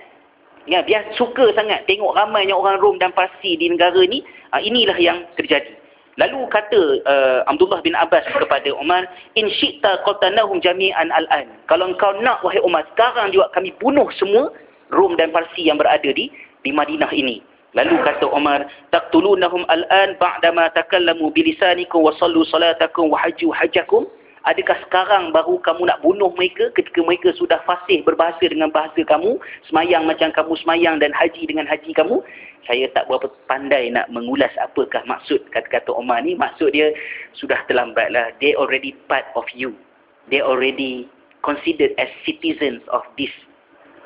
[0.69, 4.21] Ya, dia suka sangat tengok ramainya orang Rom dan Parsi di negara ni.
[4.53, 5.73] Uh, inilah yang terjadi.
[6.21, 9.09] Lalu kata uh, Abdullah bin Abbas kepada Umar,
[9.41, 11.49] In syi'ta qatanahum jami'an al-an.
[11.69, 14.53] Kalau engkau nak, wahai Umar, sekarang juga kami bunuh semua
[14.93, 16.29] Rom dan Parsi yang berada di
[16.61, 17.56] di Madinah ini.
[17.77, 24.09] Lalu kata Umar, taqtulunahum al-an ba'dama takallamu bilisanikum wa sallu salatakum wa hajju hajjakum?
[24.49, 29.37] Adakah sekarang baru kamu nak bunuh mereka ketika mereka sudah fasih berbahasa dengan bahasa kamu,
[29.69, 32.23] semayang macam kamu semayang dan haji dengan haji kamu?
[32.65, 36.33] Saya tak berapa pandai nak mengulas apakah maksud kata-kata Umar ni.
[36.39, 36.95] Maksud dia
[37.37, 38.33] sudah terlambatlah.
[38.41, 39.77] They already part of you.
[40.33, 41.11] They already
[41.45, 43.35] considered as citizens of this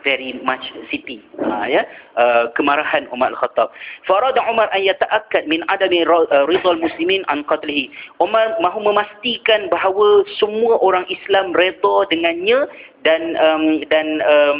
[0.02, 1.22] very much city.
[1.40, 1.82] Ha, ya?
[2.16, 3.70] Uh, kemarahan Umar Al-Khattab.
[4.08, 7.92] Farada Umar an yata'akkad min adami uh, ridal muslimin an qatlihi.
[8.18, 12.66] Umar mahu memastikan bahawa semua orang Islam redha dengannya
[13.04, 14.58] dan um, dan um,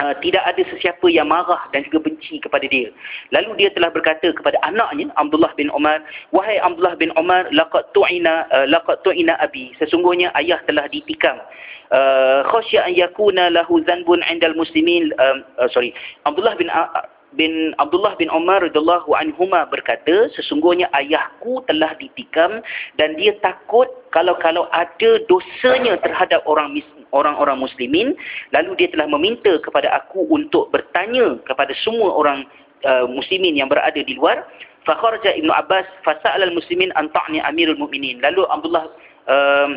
[0.00, 2.88] Uh, tidak ada sesiapa yang marah dan juga benci kepada dia.
[3.28, 6.00] Lalu dia telah berkata kepada anaknya Abdullah bin Umar,
[6.32, 11.36] "Wahai Abdullah bin Umar, laqad tu'ina uh, laqad tu'ina abi." Sesungguhnya ayah telah ditikam
[11.92, 15.92] uh, khasya an yakuna lahu zanbun 'inda al-muslimin um, uh, sorry
[16.24, 16.88] Abdullah bin uh,
[17.36, 22.60] bin Abdullah bin Umar radhiyallahu anhuma berkata sesungguhnya ayahku telah ditikam
[23.00, 26.76] dan dia takut kalau-kalau ada dosanya terhadap orang
[27.12, 28.16] orang-orang muslimin
[28.52, 32.44] lalu dia telah meminta kepada aku untuk bertanya kepada semua orang
[32.84, 34.44] uh, muslimin yang berada di luar.
[34.82, 38.18] Fa kharaja ibnu abbas fa sa'ala al-muslimin an ta'ni amirul mu'minin.
[38.18, 38.90] Lalu Abdullah
[39.30, 39.70] um,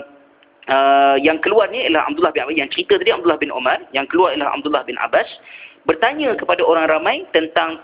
[0.69, 4.10] uh, yang keluar ni ialah Abdullah bin Abbas yang cerita tadi Abdullah bin Umar yang
[4.10, 5.30] keluar ialah Abdullah bin Abbas
[5.86, 7.78] bertanya kepada orang ramai tentang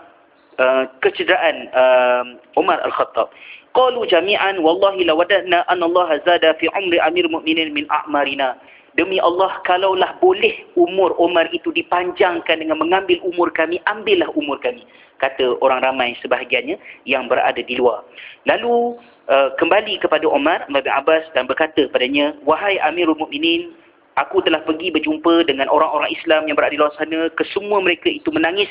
[0.58, 2.24] uh, kecederaan uh,
[2.58, 3.30] Umar Al-Khattab.
[3.72, 8.58] Qalu jami'an wallahi lawadna anna Allah zada fi umri amir mu'minin min a'marina
[8.92, 14.84] Demi Allah, kalaulah boleh umur Umar itu dipanjangkan dengan mengambil umur kami, ambillah umur kami.
[15.16, 16.76] Kata orang ramai sebahagiannya
[17.08, 18.04] yang berada di luar.
[18.44, 18.98] Lalu
[19.32, 23.72] uh, kembali kepada Umar bin Abbas dan berkata padanya, Wahai Amirul Mukminin,
[24.20, 27.32] aku telah pergi berjumpa dengan orang-orang Islam yang berada di luar sana.
[27.38, 28.68] Kesemua mereka itu menangis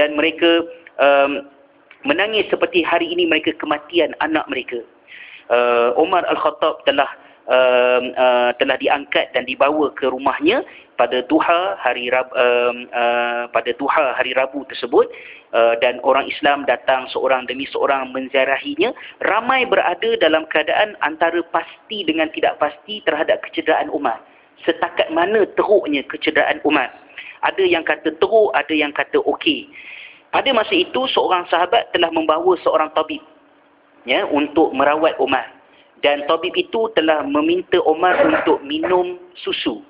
[0.00, 0.64] dan mereka
[0.96, 1.44] um,
[2.08, 4.80] menangis seperti hari ini mereka kematian anak mereka.
[5.48, 7.08] Uh, Umar Al-Khattab telah
[7.48, 10.62] uh, uh, telah diangkat dan dibawa ke rumahnya
[10.94, 15.08] pada duha hari Rab, uh, uh, pada duha hari Rabu tersebut.
[15.48, 18.92] Uh, dan orang Islam datang seorang demi seorang menziarahinya
[19.24, 24.20] ramai berada dalam keadaan antara pasti dengan tidak pasti terhadap kecederaan Umar
[24.68, 26.92] setakat mana teruknya kecederaan Umar
[27.40, 29.70] ada yang kata teruk ada yang kata okey.
[30.28, 33.24] Pada masa itu seorang sahabat telah membawa seorang tabib
[34.04, 35.48] ya untuk merawat Umar
[36.00, 39.82] dan tabib itu telah meminta Omar untuk minum susu.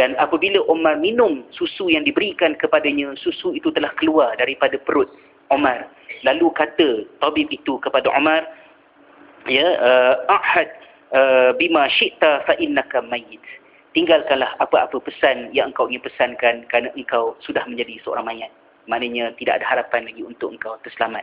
[0.00, 5.06] Dan apabila Omar minum susu yang diberikan kepadanya, susu itu telah keluar daripada perut
[5.52, 5.86] Omar.
[6.26, 8.42] Lalu kata tabib itu kepada Omar,
[9.46, 10.68] ya, uh, ahad
[11.14, 13.42] uh, bima syi'ta fa innaka mayyit.
[13.92, 18.48] Tinggalkanlah apa-apa pesan yang engkau ingin pesankan kerana engkau sudah menjadi seorang mayat.
[18.88, 21.22] Maknanya tidak ada harapan lagi untuk engkau terselamat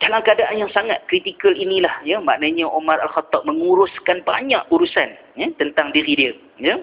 [0.00, 5.92] dalam keadaan yang sangat kritikal inilah ya maknanya Umar Al-Khattab menguruskan banyak urusan ya tentang
[5.92, 6.76] diri dia ya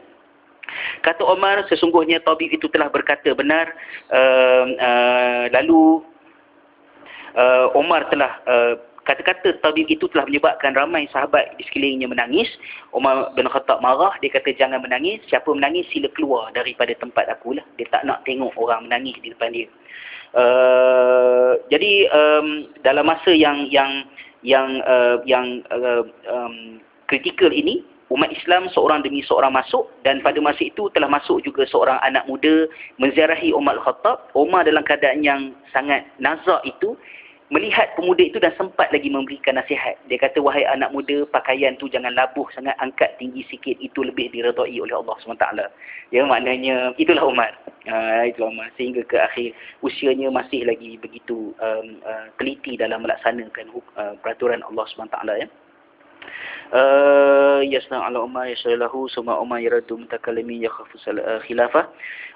[1.02, 3.74] kata Umar sesungguhnya tabib itu telah berkata benar
[4.14, 6.06] uh, uh, lalu
[7.34, 8.76] uh, Umar telah uh,
[9.08, 12.52] kata-kata tabib itu telah menyebabkan ramai sahabat di sekelilingnya menangis.
[12.92, 14.12] Umar bin Khattab marah.
[14.20, 15.24] Dia kata jangan menangis.
[15.32, 17.64] Siapa menangis sila keluar daripada tempat aku lah.
[17.80, 19.72] Dia tak nak tengok orang menangis di depan dia.
[20.36, 24.04] Uh, jadi um, dalam masa yang yang
[24.44, 30.40] yang uh, yang uh, um, kritikal ini umat Islam seorang demi seorang masuk dan pada
[30.40, 32.68] masa itu telah masuk juga seorang anak muda
[33.00, 34.32] menziarahi Umar Al-Khattab.
[34.32, 36.96] Umar dalam keadaan yang sangat nazak itu
[37.48, 39.96] melihat pemuda itu dan sempat lagi memberikan nasihat.
[40.12, 44.28] Dia kata, wahai anak muda, pakaian tu jangan labuh sangat, angkat tinggi sikit, itu lebih
[44.36, 45.48] diredai oleh Allah SWT.
[46.12, 47.56] Ya, maknanya, itulah Umar.
[47.88, 48.68] Uh, itulah Umar.
[48.76, 54.84] Sehingga ke akhir usianya masih lagi begitu um, uh, teliti dalam melaksanakan uh, peraturan Allah
[54.92, 55.18] SWT.
[55.40, 55.48] Ya.
[56.68, 61.88] Uh, yasna ala umar yasallahu summa umar yaradu mutakallimin yakhafu uh, khilafah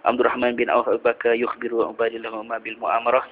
[0.07, 3.27] Abdul Rahman bin Auf Abu Bakar yukhbiru Ubadillah umar bil muamarah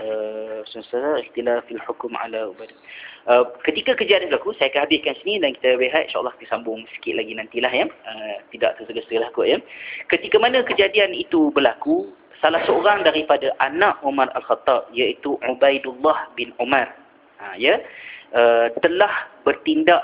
[0.00, 2.76] uh, ikhtilaf hukum ala Ubadah
[3.28, 7.16] uh, ketika kejadian berlaku saya akan habiskan sini dan kita rehat insyaAllah kita sambung sikit
[7.18, 7.86] lagi nantilah ya.
[8.04, 9.58] Uh, tidak tersegera-segera kot ya.
[10.10, 16.92] Ketika mana kejadian itu berlaku salah seorang daripada anak Umar Al-Khattab iaitu Ubaidullah bin Umar
[17.40, 17.80] uh, ya
[18.36, 20.02] uh, telah bertindak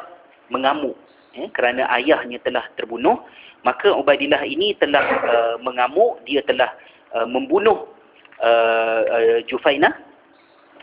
[0.48, 0.96] mengamuk
[1.36, 3.20] ya, kerana ayahnya telah terbunuh.
[3.60, 6.24] Maka Ubaidillah ini telah uh, mengamuk.
[6.24, 6.72] Dia telah
[7.12, 7.92] uh, membunuh
[8.40, 9.40] uh,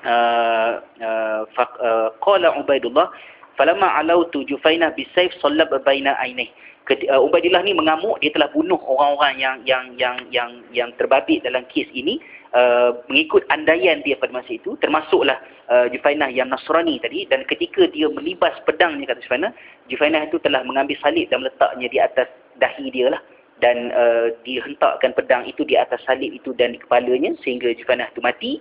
[0.06, 3.10] uh, uh, uh, qala Ubaidullah
[3.58, 6.50] falamma alautu Jufainah bisayf sallab baina ainih.
[6.88, 11.67] Uh, Ubaidillah ni mengamuk dia telah bunuh orang-orang yang yang yang yang yang terbabit dalam
[11.67, 12.22] kes ini
[12.56, 15.36] uh, mengikut andaian dia pada masa itu termasuklah
[15.67, 19.52] uh, Jufainah yang Nasrani tadi dan ketika dia melibas pedangnya kata Jufainah
[19.91, 23.22] Jufainah itu telah mengambil salib dan meletaknya di atas dahi dia lah
[23.60, 28.22] dan uh, dihentakkan pedang itu di atas salib itu dan di kepalanya sehingga Jufainah itu
[28.22, 28.52] mati.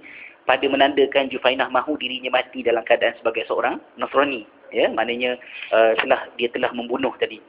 [0.47, 4.87] Pada menandakan Jufainah mahu dirinya mati dalam keadaan sebagai seorang Nasrani ya.
[4.95, 5.35] Maknanya
[5.75, 7.43] uh, telah dia telah membunuh tadi.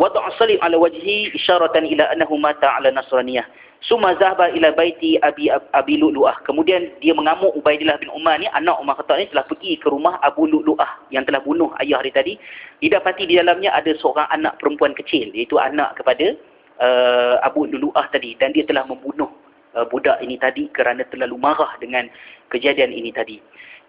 [0.00, 3.44] Wada'a salib ala wajhi isyaratan ila annahu mata ala nasraniyah.
[3.82, 6.38] Summa zahaba ila baiti abi abi lu'lu'ah.
[6.46, 8.46] Kemudian dia mengamuk Ubaidillah bin Umar ni.
[8.54, 12.14] Anak Umar Khattab ni telah pergi ke rumah Abu Lu'lu'ah yang telah bunuh ayah dia
[12.14, 12.38] tadi.
[12.78, 16.38] Didapati di dalamnya ada seorang anak perempuan kecil iaitu anak kepada
[16.82, 19.30] uh, Abu Lu'lu'ah tadi dan dia telah membunuh
[19.78, 22.10] uh, budak ini tadi kerana terlalu marah dengan
[22.50, 23.38] kejadian ini tadi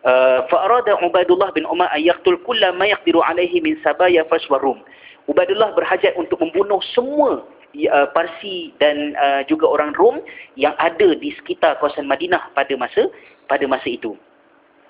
[0.06, 3.26] uh, fa arada Ubaidullah bin Umar ayaqtul kulla ma yaqdiru
[3.66, 4.86] min sabaya fashwarum
[5.26, 10.20] Ubaidullah berhajat untuk membunuh semua uh, Parsi dan uh, juga orang Rom
[10.60, 13.08] yang ada di sekitar kawasan Madinah pada masa
[13.48, 14.20] pada masa itu.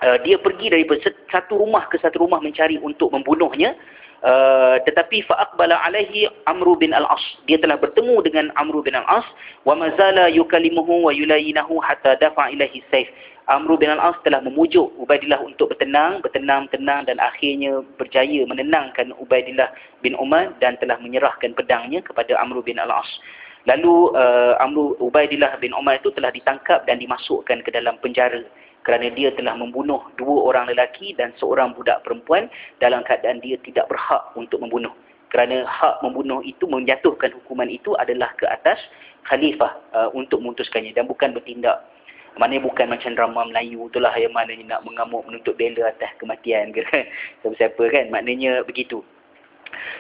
[0.04, 0.84] Uh, dia pergi dari
[1.32, 3.78] satu rumah ke satu rumah mencari untuk membunuhnya.
[4.24, 7.20] Uh, tetapi fa'aqbala alaihi Amru bin Al-As.
[7.44, 9.28] Dia telah bertemu dengan Amru bin Al-As.
[9.68, 13.12] Wa mazala yukalimuhu wa yulayinahu hatta dafa ilahi saif.
[13.52, 19.68] Amru bin Al-As telah memujuk Ubaidillah untuk bertenang, bertenang, tenang dan akhirnya berjaya menenangkan Ubaidillah
[20.00, 23.08] bin Umar dan telah menyerahkan pedangnya kepada Amru bin Al-As.
[23.68, 28.40] Lalu uh, Amru Ubaidillah bin Umar itu telah ditangkap dan dimasukkan ke dalam penjara
[28.84, 32.52] kerana dia telah membunuh dua orang lelaki dan seorang budak perempuan
[32.84, 34.94] dalam keadaan dia tidak berhak untuk membunuh.
[35.34, 38.78] kerana hak membunuh itu menjatuhkan hukuman itu adalah ke atas
[39.26, 41.82] khalifah uh, untuk memutuskannya dan bukan bertindak.
[42.38, 46.86] Mana bukan macam drama Melayu itulah yang mana nak mengamuk menuntut bela atas kematian ke.
[47.42, 48.14] Siapa-siapa kan?
[48.14, 49.02] Maknanya begitu.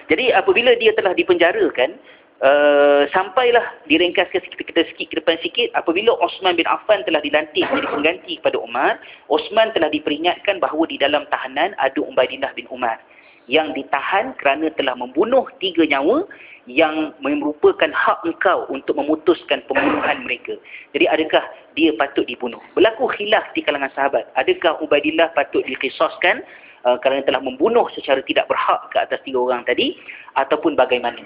[0.05, 1.97] Jadi apabila dia telah dipenjarakan
[2.43, 7.63] Uh, sampailah diringkaskan kita, kita sikit ke depan sikit apabila Osman bin Affan telah dilantik
[7.71, 8.99] menjadi pengganti kepada Umar
[9.31, 12.99] Osman telah diperingatkan bahawa di dalam tahanan ada Ubaidillah bin Umar
[13.47, 16.27] yang ditahan kerana telah membunuh tiga nyawa
[16.67, 20.59] yang merupakan hak engkau untuk memutuskan pembunuhan mereka.
[20.91, 21.47] Jadi adakah
[21.79, 22.59] dia patut dibunuh?
[22.75, 24.27] Berlaku khilaf di kalangan sahabat.
[24.35, 26.43] Adakah Ubaidillah patut dikisoskan
[26.83, 29.95] uh, kerana telah membunuh secara tidak berhak ke atas tiga orang tadi
[30.35, 31.23] ataupun bagaimana?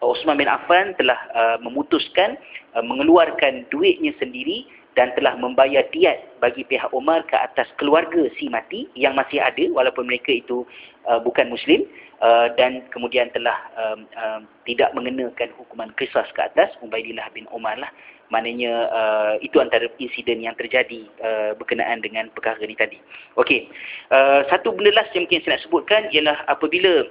[0.00, 2.38] Osman bin Affan telah uh, memutuskan
[2.78, 4.66] uh, mengeluarkan duitnya sendiri
[4.98, 9.70] dan telah membayar diat bagi pihak Umar ke atas keluarga si mati yang masih ada
[9.70, 10.66] walaupun mereka itu
[11.06, 11.86] uh, bukan muslim
[12.18, 17.78] uh, dan kemudian telah um, um, tidak mengenakan hukuman kisah ke atas Ubaidillah bin Umar
[17.78, 17.94] lah.
[18.28, 22.98] Maknanya uh, itu antara insiden yang terjadi uh, berkenaan dengan perkara ini tadi.
[23.38, 23.70] Okey
[24.10, 27.06] uh, satu benda last yang mungkin saya nak sebutkan ialah apabila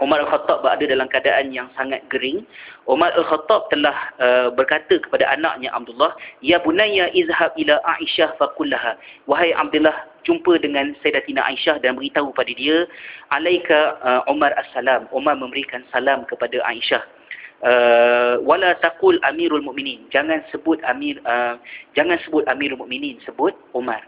[0.00, 2.48] Umar Al-Khattab berada dalam keadaan yang sangat gering.
[2.88, 8.96] Umar Al-Khattab telah uh, berkata kepada anaknya Abdullah, "Ya bunayya izhab ila Aisyah faqullaha."
[9.28, 12.88] Wahai Abdullah, jumpa dengan Sayyidatina Aisyah dan beritahu pada dia,
[13.34, 17.02] "Alaika uh, Umar as-salam." Umar memberikan salam kepada Aisyah.
[17.62, 21.54] Uh, wala taqul amirul mukminin jangan sebut amir uh,
[21.94, 24.02] jangan sebut amirul mukminin sebut Umar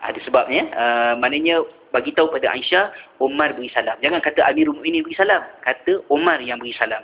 [0.00, 3.98] ada sebabnya uh, maknanya bagi tahu pada Aisyah Umar beri salam.
[3.98, 5.42] Jangan kata Amirul Mukminin beri salam.
[5.66, 7.02] Kata Umar yang beri salam.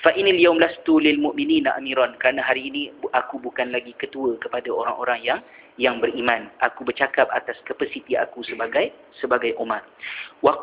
[0.00, 2.14] Fa inil yaum lastu lil mu'minina amiran.
[2.22, 5.40] Kerana hari ini aku bukan lagi ketua kepada orang-orang yang
[5.78, 6.50] yang beriman.
[6.62, 9.82] Aku bercakap atas kapasiti aku sebagai sebagai Umar
[10.42, 10.54] wa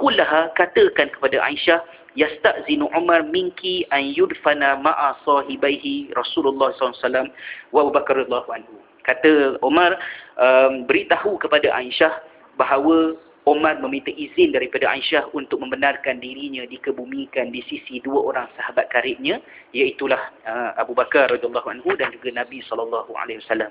[0.56, 1.84] katakan kepada Aisyah
[2.16, 7.28] yastazinu Umar minki an yudfana ma'a sahibaihi Rasulullah SAW
[7.76, 9.96] wa Abu Bakar radhiyallahu anhu kata Umar
[10.36, 12.12] um, beritahu kepada Aisyah
[12.58, 13.14] bahawa
[13.46, 19.38] Umar meminta izin daripada Aisyah untuk membenarkan dirinya dikebumikan di sisi dua orang sahabat karibnya
[19.70, 20.18] iaitulah
[20.50, 23.70] uh, Abu Bakar radhiyallahu anhu dan juga Nabi sallallahu alaihi wasallam.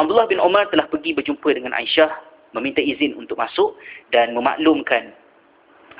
[0.00, 2.10] Abdullah bin Umar telah pergi berjumpa dengan Aisyah
[2.56, 3.76] meminta izin untuk masuk
[4.08, 5.12] dan memaklumkan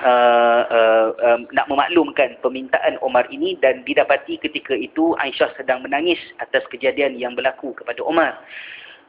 [0.01, 6.19] uh, uh, uh, nak memaklumkan permintaan Umar ini dan didapati ketika itu Aisyah sedang menangis
[6.43, 8.35] atas kejadian yang berlaku kepada Umar.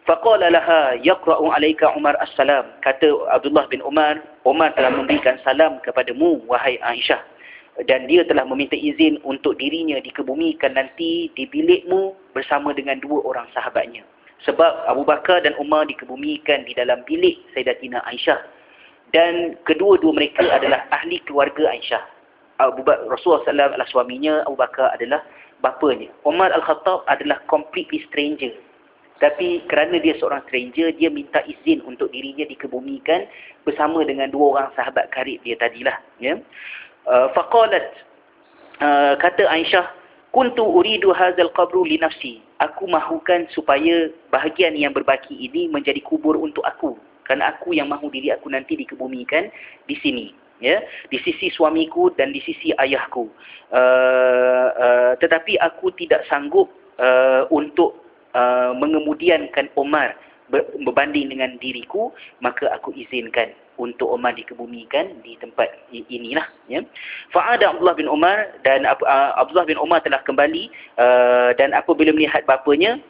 [0.07, 2.63] Faqala laha yaqra'u 'alaika Umar as-salam.
[2.87, 7.19] Kata Abdullah bin Umar, Umar telah memberikan salam kepadamu wahai Aisyah.
[7.91, 13.51] Dan dia telah meminta izin untuk dirinya dikebumikan nanti di bilikmu bersama dengan dua orang
[13.53, 14.01] sahabatnya.
[14.47, 18.56] Sebab Abu Bakar dan Umar dikebumikan di dalam bilik Sayyidatina Aisyah.
[19.17, 22.05] Dan kedua-dua mereka adalah ahli keluarga Aisyah.
[22.61, 25.25] Abu Bakar, Rasulullah SAW adalah suaminya, Abu Bakar adalah
[25.65, 26.13] bapanya.
[26.29, 28.53] Umar Al-Khattab adalah completely stranger
[29.17, 33.25] tapi kerana dia seorang stranger, dia minta izin untuk dirinya dikebumikan
[33.65, 35.97] bersama dengan dua orang sahabat karib dia tadilah.
[36.21, 36.37] Ya.
[37.09, 37.87] Uh, faqalat,
[38.85, 39.89] uh, kata Aisyah,
[40.37, 42.45] Kuntu uridu hazal qabru li nafsi.
[42.61, 46.93] Aku mahukan supaya bahagian yang berbaki ini menjadi kubur untuk aku.
[47.27, 49.51] Kerana aku yang mahu diri aku nanti dikebumikan
[49.91, 50.27] di sini.
[50.57, 50.81] Ya,
[51.13, 53.29] di sisi suamiku dan di sisi ayahku.
[53.69, 60.13] Uh, uh, tetapi aku tidak sanggup uh, untuk Uh, mengemudiankan Omar
[60.85, 62.13] berbanding dengan diriku
[62.45, 63.49] maka aku izinkan
[63.81, 66.85] untuk Omar dikebumikan di tempat inilah ya
[67.33, 70.69] fa'ada Abdullah bin Umar dan uh, Abdullah bin Umar telah kembali
[71.01, 73.01] uh, dan apabila melihat bapanya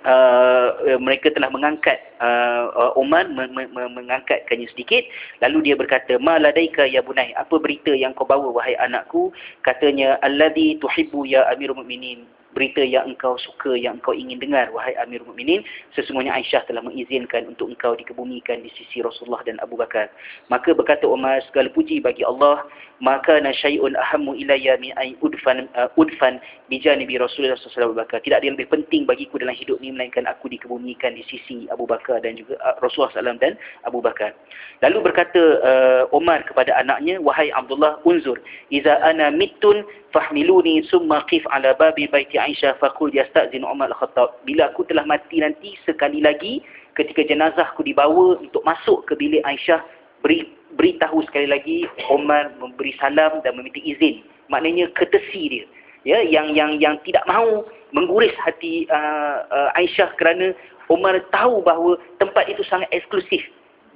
[0.00, 5.04] Uh, mereka telah mengangkat uh, Umar me mengangkatkannya sedikit.
[5.44, 9.28] Lalu dia berkata ma ladaika ya bunai apa berita yang kau bawa wahai anakku?
[9.60, 14.94] Katanya alladhi tuhibbu ya amirul mukminin berita yang engkau suka, yang engkau ingin dengar, wahai
[14.98, 15.62] Amir Mukminin,
[15.94, 20.10] sesungguhnya Aisyah telah mengizinkan untuk engkau dikebumikan di sisi Rasulullah dan Abu Bakar.
[20.50, 22.66] Maka berkata Umar, segala puji bagi Allah,
[23.00, 26.36] maka na syai'un ahammu ilayya min ay udfan uh, udfan
[26.68, 28.24] bijanibi Rasulullah sallallahu alaihi wasallam.
[28.28, 31.88] Tidak ada yang lebih penting bagiku dalam hidup ini melainkan aku dikebumikan di sisi Abu
[31.88, 33.54] Bakar dan juga uh, Rasulullah sallallahu dan
[33.88, 34.36] Abu Bakar.
[34.84, 38.36] Lalu berkata uh, Umar kepada anaknya, wahai Abdullah, unzur,
[38.68, 44.40] iza ana mittun fahmiluni summa qif ala babi baiti Aisyah faqul yastazin Umar al-Khattab.
[44.48, 46.64] Bila aku telah mati nanti sekali lagi
[46.96, 49.80] ketika jenazahku dibawa untuk masuk ke bilik Aisyah
[50.24, 51.76] beri beritahu sekali lagi
[52.08, 54.24] Umar memberi salam dan meminta izin.
[54.48, 55.66] Maknanya ketesi dia.
[56.08, 60.56] Ya yang yang yang tidak mahu mengguris hati uh, uh, Aisyah kerana
[60.88, 63.44] Umar tahu bahawa tempat itu sangat eksklusif.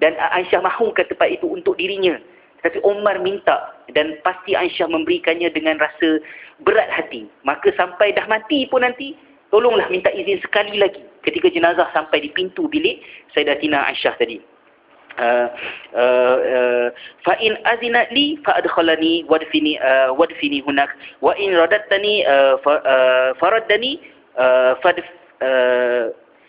[0.02, 2.18] Dan Aisyah mahukan tempat itu untuk dirinya
[2.64, 6.24] Tapi Umar minta dan pasti Aisyah memberikannya dengan rasa
[6.64, 7.28] berat hati.
[7.44, 9.12] Maka sampai dah mati pun nanti,
[9.52, 11.04] tolonglah minta izin sekali lagi.
[11.20, 13.04] Ketika jenazah sampai di pintu bilik
[13.36, 14.40] Sayyidatina Aisyah tadi.
[15.14, 15.46] Uh,
[15.94, 16.86] uh, uh,
[17.22, 19.78] fa in azinat li fa adkhalani wadfini
[20.18, 20.90] wadfini hunak
[21.22, 22.26] wa in radattani
[22.66, 22.82] fa,
[23.38, 24.02] faraddani
[24.34, 24.74] uh,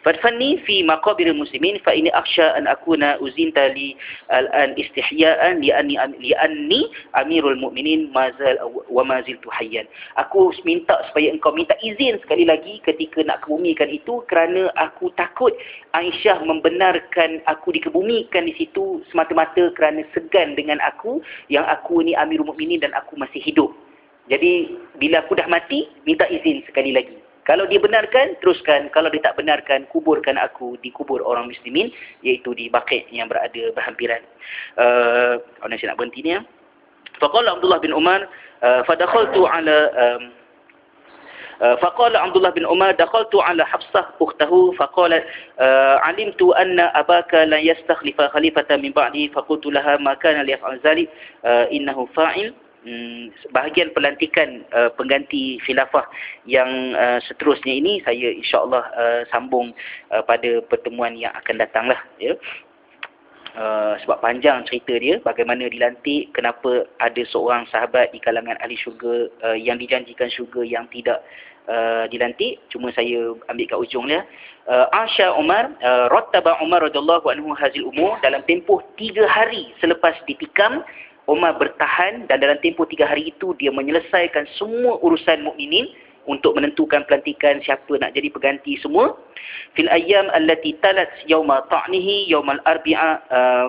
[0.05, 3.97] Fadfanni fi maqabir muslimin fa ini akhsha an akuna uzinta li
[4.29, 6.85] al-an istihya'an li anni li anni
[7.17, 9.89] amirul mu'minin mazal wa mazil tuhayyan.
[10.21, 15.57] Aku minta supaya engkau minta izin sekali lagi ketika nak kebumikan itu kerana aku takut
[15.97, 21.17] Aisyah membenarkan aku dikebumikan di situ semata-mata kerana segan dengan aku
[21.49, 23.73] yang aku ni amirul mu'minin dan aku masih hidup.
[24.29, 24.69] Jadi
[25.01, 27.24] bila aku dah mati minta izin sekali lagi.
[27.48, 28.92] Kalau dia benarkan, teruskan.
[28.94, 31.90] Kalau dia tak benarkan, kuburkan aku di kubur orang muslimin,
[32.22, 34.22] iaitu di bakit yang berada berhampiran.
[34.78, 36.46] Uh, oh, saya nak berhenti ni ya.
[37.18, 38.28] Faqala Abdullah bin Umar,
[38.62, 39.78] uh, fadakhaltu ala...
[39.96, 40.24] Um,
[41.61, 45.24] فقال عبد الله بن عمر دخلت على حفصة أخته فقالت
[46.08, 51.08] علمت أن أباك لا يستخلف خليفة من بعدي فقلت لها ما كان ليفعل ذلك
[51.44, 52.54] إنه فاعل
[52.86, 56.05] Hmm, bahagian pelantikan uh, pengganti khilafah
[56.45, 59.73] yang uh, seterusnya ini saya insya-Allah uh, sambung
[60.13, 62.38] uh, pada pertemuan yang akan datanglah ya.
[63.57, 69.33] Uh, sebab panjang cerita dia bagaimana dilantik kenapa ada seorang sahabat di kalangan ahli syurga
[69.41, 71.25] uh, yang dijanjikan syurga yang tidak
[71.71, 74.27] uh, dilantik cuma saya ambil kat ujung dia
[74.67, 80.19] uh, Asha Umar uh, Rattaba Umar radhiyallahu anhu hazil umur dalam tempoh 3 hari selepas
[80.27, 80.83] ditikam
[81.26, 85.89] Umar bertahan dan dalam tempoh tiga hari itu dia menyelesaikan semua urusan mukminin
[86.26, 89.13] untuk menentukan pelantikan siapa nak jadi pengganti semua.
[89.78, 93.65] Fil ayyam allati talat yawma ta'nihi yawmal arbi'a uh,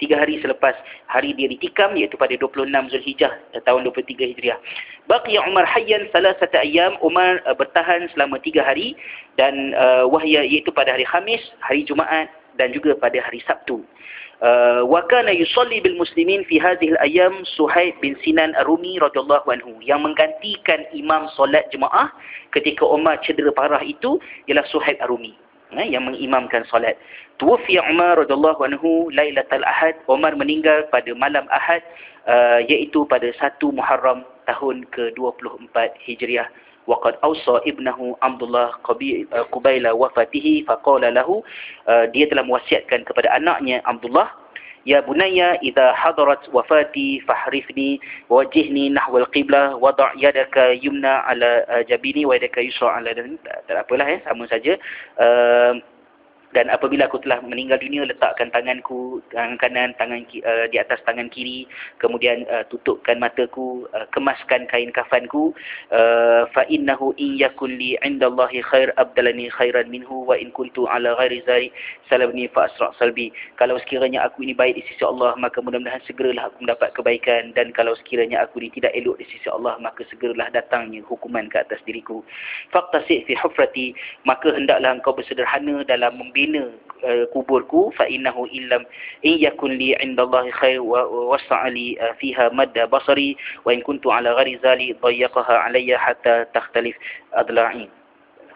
[0.00, 0.72] tiga hari selepas
[1.04, 4.58] hari dia ditikam iaitu pada 26 Zulhijjah uh, tahun 23 Hijriah.
[5.08, 8.96] Baqiya Umar hayyan salasata ayyam Umar uh, bertahan selama tiga hari
[9.36, 13.84] dan uh, wahya iaitu pada hari Khamis, hari Jumaat dan juga pada hari Sabtu.
[14.38, 19.50] Uh, wa kana yusalli bil muslimin fi hadhihi al ayyam Suhaib bin Sinan Ar-Rumi radhiyallahu
[19.50, 22.06] anhu yang menggantikan imam solat jemaah
[22.54, 25.34] ketika Umar cedera parah itu ialah Suhaib Ar-Rumi
[25.74, 26.94] eh, yang mengimamkan solat.
[27.42, 31.82] Tuwfi Umar radhiyallahu anhu lailatul ahad Umar meninggal pada malam Ahad
[32.30, 36.46] uh, iaitu pada 1 Muharram tahun ke-24 Hijriah
[36.87, 38.67] وقد أوصى ابنه عبد الله
[39.51, 41.29] قبيل وفاته فقال له
[42.11, 44.43] dia telah mewasiatkan kepada anaknya Abdullah
[44.83, 52.35] Ya bunayya idza hadarat wafati fahrifni wajihni nahwal qiblah wada' yadaka yumna ala jabini wa
[52.35, 54.75] yadaka yusra ala tak apalah ya sama saja
[55.23, 55.79] uh,
[56.56, 61.28] dan apabila aku telah meninggal dunia letakkan tanganku tangan kanan tangan uh, di atas tangan
[61.28, 61.68] kiri
[62.00, 65.52] kemudian uh, tutupkan mataku uh, kemaskan kain kafanku
[65.92, 71.12] uh, fa innahu in yakun li indallahi khair abdalani khairan minhu wa in kuntu ala
[71.20, 71.68] ghairi zari
[72.08, 73.30] salabni fa asra salbi.
[73.60, 77.52] Kalau sekiranya aku ini baik di sisi Allah maka mudah-mudahan segeralah aku mendapat kebaikan.
[77.54, 81.60] Dan kalau sekiranya aku ini tidak elok di sisi Allah maka segeralah datangnya hukuman ke
[81.60, 82.24] atas diriku.
[82.72, 83.92] Faqtasi fi hufrati
[84.24, 86.70] maka hendaklah engkau bersederhana dalam bina
[87.02, 88.86] uh, kuburku fa innahu illam
[89.26, 91.02] in yakun li indallahi khair wa
[91.34, 93.34] wasa'ali uh, fiha madda basari
[93.66, 96.94] wa in kuntu ala ghairi zali dayyaqaha alayya hatta takhtalif
[97.34, 97.90] adla'i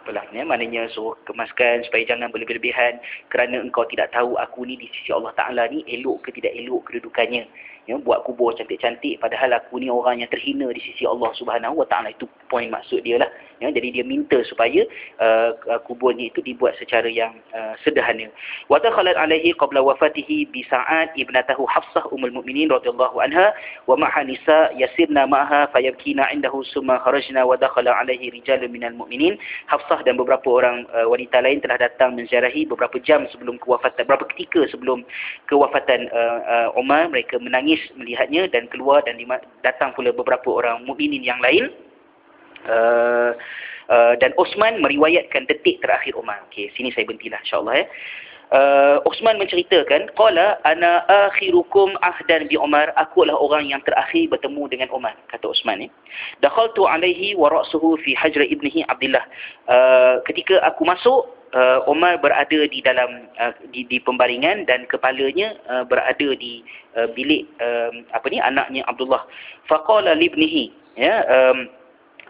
[0.03, 2.99] apalah ya maknanya suruh kemaskan supaya jangan berlebih-lebihan
[3.31, 6.91] kerana engkau tidak tahu aku ni di sisi Allah Taala ni elok ke tidak elok
[6.91, 7.47] kedudukannya
[7.87, 9.19] ya, buat kubur cantik-cantik.
[9.19, 12.15] Padahal aku ni orang yang terhina di sisi Allah Subhanahu Wa Taala.
[12.15, 13.31] Itu poin maksud dia lah.
[13.63, 14.83] Ya, jadi dia minta supaya
[15.23, 18.27] uh, kuburnya itu dibuat secara yang uh, sederhana.
[18.67, 23.55] Wa dakhalat alaihi qabla wafatihi bi sa'ad ibnatahu hafsah ummul mukminin radhiyallahu anha.
[23.87, 29.39] Wa ma'a nisa yasirna ma'aha fayabkina indahu summa kharajna wa dakhala alaihi rijalun minal mukminin
[29.71, 34.27] hafsah dan beberapa orang uh, wanita lain telah datang menziarahi beberapa jam sebelum kewafatan beberapa
[34.35, 35.07] ketika sebelum
[35.47, 39.17] kewafatan uh, uh, Umar mereka menangis menangis melihatnya dan keluar dan
[39.65, 41.73] datang pula beberapa orang mukminin yang lain
[42.69, 43.33] uh,
[43.89, 46.45] uh, dan Osman meriwayatkan detik terakhir Umar.
[46.53, 47.87] Okey, sini saya berhentilah insya-Allah ya.
[48.53, 54.69] Uh, Osman menceritakan qala ana akhirukum ahdan bi Umar aku adalah orang yang terakhir bertemu
[54.69, 55.89] dengan Umar kata Osman ni
[56.45, 59.25] dakhaltu alaihi wa ra'suhu fi hajra ibnihi Abdullah
[59.73, 65.57] uh, ketika aku masuk uh, Umar berada di dalam uh, di, di pembaringan dan kepalanya
[65.69, 66.65] uh, berada di
[66.97, 69.25] uh, bilik um, apa ni anaknya Abdullah.
[69.69, 71.69] Faqala libnihi ya um,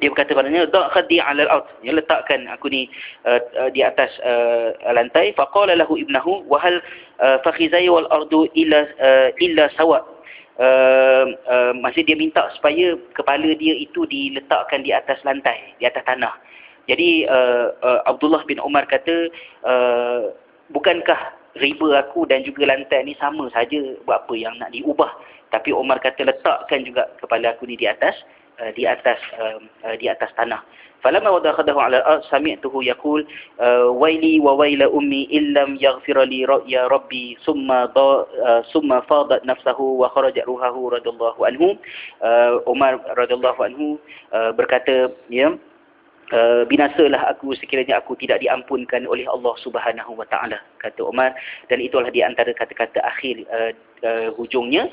[0.02, 2.90] dia berkata padanya da khadi ala al-ard ya letakkan aku ni
[3.22, 5.30] uh, uh, di atas uh, lantai.
[5.38, 6.82] Faqala lahu ibnahu wa hal
[7.22, 10.02] uh, fakhizai wal ardu illa uh, illa sawa.
[10.60, 16.04] Uh, uh, maksud dia minta supaya kepala dia itu diletakkan di atas lantai, di atas
[16.04, 16.34] tanah.
[16.90, 19.30] Jadi uh, uh, Abdullah bin Umar kata,
[19.62, 20.34] uh,
[20.74, 25.10] bukankah riba aku dan juga lantai ni sama saja buat apa yang nak diubah.
[25.52, 28.16] Tapi Umar kata letakkan juga kepala aku ni di atas
[28.56, 30.64] uh, di atas uh, uh, di atas tanah.
[31.02, 33.26] Falamma wada'adahu 'ala al-ard sami'tuhu yaqul
[33.58, 37.90] uh, waili wa waila ummi illam yaghfir li ya rabbi summa
[38.70, 41.74] summa fadat nafsahu wa kharajat ruhahu radhiyallahu anhu.
[42.70, 43.86] Umar radhiyallahu anhu
[44.54, 45.58] berkata ya
[46.32, 51.36] Uh, binasalah aku sekiranya aku tidak diampunkan oleh Allah Subhanahu wa taala kata Umar
[51.68, 54.90] dan itulah di antara kata-kata akhir uh, uh, hujungnya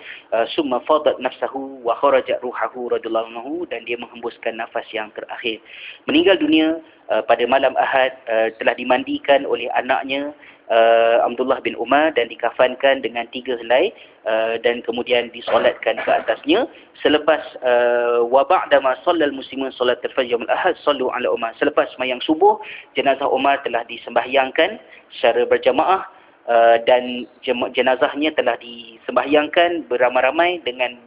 [0.53, 5.59] summa fadat nafsahu wa kharajat ruhahu radhiyallahu dan dia menghembuskan nafas yang terakhir.
[6.05, 6.79] Meninggal dunia
[7.09, 10.33] uh, pada malam Ahad uh, telah dimandikan oleh anaknya
[10.69, 13.91] uh, Abdullah bin Umar dan dikafankan dengan tiga helai
[14.25, 16.69] uh, dan kemudian disolatkan ke atasnya.
[17.01, 21.57] Selepas uh, wa ba'da ma sallal muslimun solat al-fajr al-ahad sallu ala Umar.
[21.57, 22.61] Selepas sembahyang subuh
[22.93, 24.79] jenazah Umar telah disembahyangkan
[25.17, 26.05] secara berjamaah
[26.49, 30.97] uh, dan jenazahnya telah disembahyangkan beramai-ramai dengan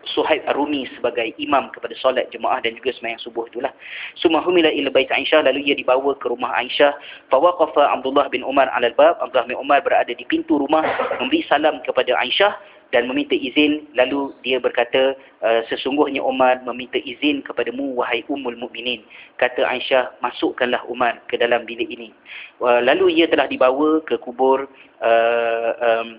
[0.00, 3.68] Suhaib Arumi sebagai imam kepada solat jemaah dan juga sembahyang subuh itulah.
[4.16, 6.96] Summa humila ila bait Aisyah lalu ia dibawa ke rumah Aisyah.
[7.28, 9.20] Fa waqafa Abdullah bin Umar al-bab.
[9.20, 10.88] Abdullah bin Umar berada di pintu rumah
[11.20, 17.42] memberi salam kepada Aisyah dan meminta izin lalu dia berkata uh, sesungguhnya Umar meminta izin
[17.46, 19.06] kepadamu wahai ummul mukminin.
[19.38, 22.10] Kata Aisyah masukkanlah Umar ke dalam bilik ini.
[22.58, 24.66] Uh, lalu ia telah dibawa ke kubur
[25.02, 26.18] uh, um,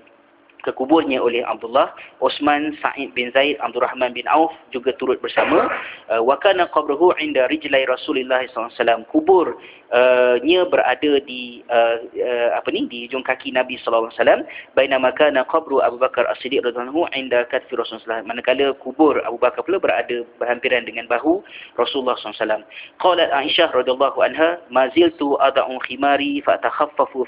[0.61, 5.67] ke kuburnya oleh Abdullah Osman Sa'id bin Zaid Abdul Rahman bin Auf juga turut bersama.
[6.07, 9.57] Uh, wa kana qabruhu inda rijlai Rasulullah SAW kubur
[9.91, 10.37] uh,
[10.69, 14.47] berada di uh, uh, apa ni di hujung kaki Nabi wasallam.
[14.77, 18.23] Bainama kana qabru Abu Bakar As-Siddiq radhiyallahu inda katfi Rasulullah.
[18.23, 21.43] Manakala kubur Abu Bakar pula berada berhampiran dengan bahu
[21.75, 22.63] Rasulullah wasallam.
[23.03, 26.57] Qalat Aisyah radhiyallahu anha ma ziltu ad'u khimari fa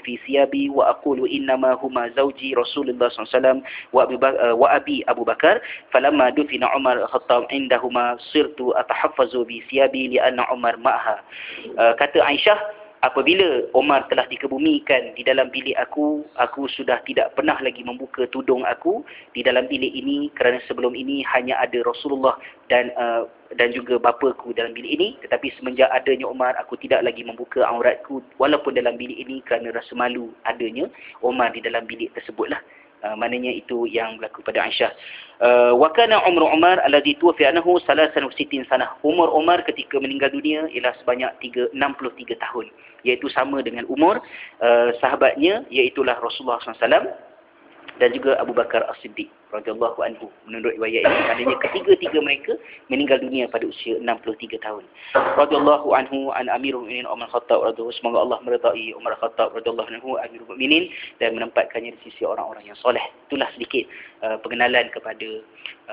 [0.04, 3.58] fi thiyabi wa aqulu inna ma huma zawji Rasulullah sallallahu wasallam
[3.92, 4.16] wa Abi
[4.54, 5.60] wa Abi Abu Bakar
[5.90, 11.20] falamma dufina Umar al-Khattab indahuma sirtu atahaffazu bi thiyabi li anna Umar ma'ha
[11.78, 17.60] uh, kata Aisyah apabila Omar telah dikebumikan di dalam bilik aku, aku sudah tidak pernah
[17.60, 19.04] lagi membuka tudung aku
[19.36, 22.40] di dalam bilik ini kerana sebelum ini hanya ada Rasulullah
[22.72, 23.28] dan uh,
[23.60, 25.08] dan juga bapaku dalam bilik ini.
[25.20, 29.92] Tetapi semenjak adanya Omar, aku tidak lagi membuka auratku walaupun dalam bilik ini kerana rasa
[29.92, 30.88] malu adanya
[31.20, 32.58] Omar di dalam bilik tersebutlah.
[33.04, 34.88] Uh, maknanya itu yang berlaku pada Aisyah.
[35.44, 38.96] Uh, wa kana umru Umar alladhi tuwfi anhu 63 sanah.
[39.04, 42.66] Umur Umar ketika meninggal dunia ialah sebanyak 3, 63 tahun.
[43.04, 44.24] Iaitu sama dengan umur
[44.64, 47.12] uh, sahabatnya iaitu Rasulullah SAW
[48.00, 51.20] dan juga Abu Bakar As-Siddiq radhiyallahu anhu menurut riwayat ini.
[51.30, 52.52] Maknanya ketiga-tiga mereka
[52.90, 54.84] meninggal dunia pada usia 63 tahun.
[55.14, 60.18] Radhiyallahu anhu an amirul mukminin Umar Khattab radhiyallahu semoga Allah meridai Umar Khattab radhiyallahu anhu
[60.18, 60.90] amirul mukminin
[61.22, 63.02] dan menempatkannya di sisi orang-orang yang soleh.
[63.30, 63.86] Itulah sedikit
[64.26, 65.28] uh, pengenalan kepada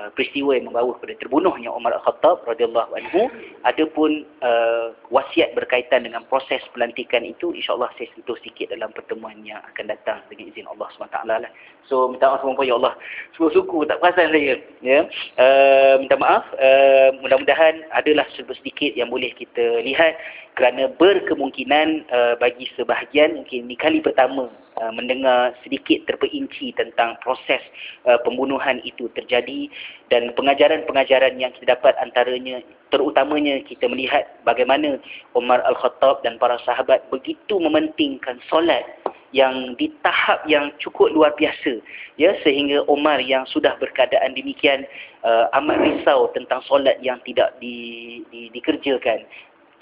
[0.02, 3.30] uh, peristiwa yang membawa kepada terbunuhnya Umar Khattab radhiyallahu anhu.
[3.62, 9.62] Adapun uh, wasiat berkaitan dengan proses pelantikan itu insyaallah saya sentuh sikit dalam pertemuan yang
[9.70, 11.52] akan datang dengan izin Allah SWT lah.
[11.86, 12.94] so minta maaf ya Allah.
[13.36, 15.06] Semua suku tak perasan saya ya.
[15.38, 20.16] Uh, minta maaf uh, mudah-mudahan adalah sedikit yang boleh kita lihat
[20.58, 27.60] kerana berkemungkinan uh, bagi sebahagian mungkin ini kali pertama uh, mendengar sedikit terperinci tentang proses
[28.04, 29.68] uh, pembunuhan itu terjadi
[30.12, 32.60] dan pengajaran-pengajaran yang kita dapat antaranya
[32.92, 35.00] terutamanya kita melihat bagaimana
[35.32, 38.84] Umar Al-Khattab dan para sahabat begitu mementingkan solat
[39.32, 41.80] yang di tahap yang cukup luar biasa
[42.20, 44.84] ya sehingga Umar yang sudah berkeadaan demikian
[45.24, 49.24] uh, amat risau tentang solat yang tidak di, di, dikerjakan.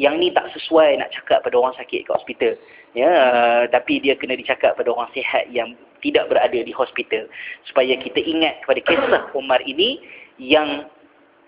[0.00, 2.52] Yang ni tak sesuai nak cakap pada orang sakit kat hospital
[2.96, 7.28] ya uh, tapi dia kena dicakap pada orang sihat yang tidak berada di hospital.
[7.68, 10.00] Supaya kita ingat kepada kisah Umar ini
[10.40, 10.88] yang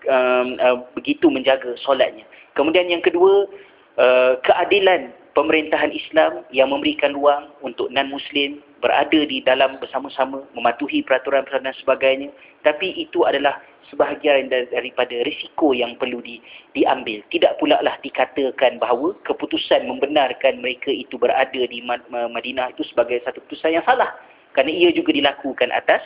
[0.05, 2.27] um, uh, begitu menjaga solatnya.
[2.53, 3.49] Kemudian yang kedua
[3.97, 11.69] uh, keadilan pemerintahan Islam yang memberikan ruang untuk non-Muslim berada di dalam bersama-sama, mematuhi peraturan-peraturan
[11.69, 12.29] dan sebagainya.
[12.61, 13.59] Tapi itu adalah
[13.89, 16.39] sebahagian daripada risiko yang perlu di,
[16.77, 17.21] diambil.
[17.29, 21.79] Tidak pula lah dikatakan bahawa keputusan membenarkan mereka itu berada di
[22.11, 24.11] Madinah itu sebagai satu keputusan yang salah.
[24.53, 26.01] Kerana ia juga dilakukan atas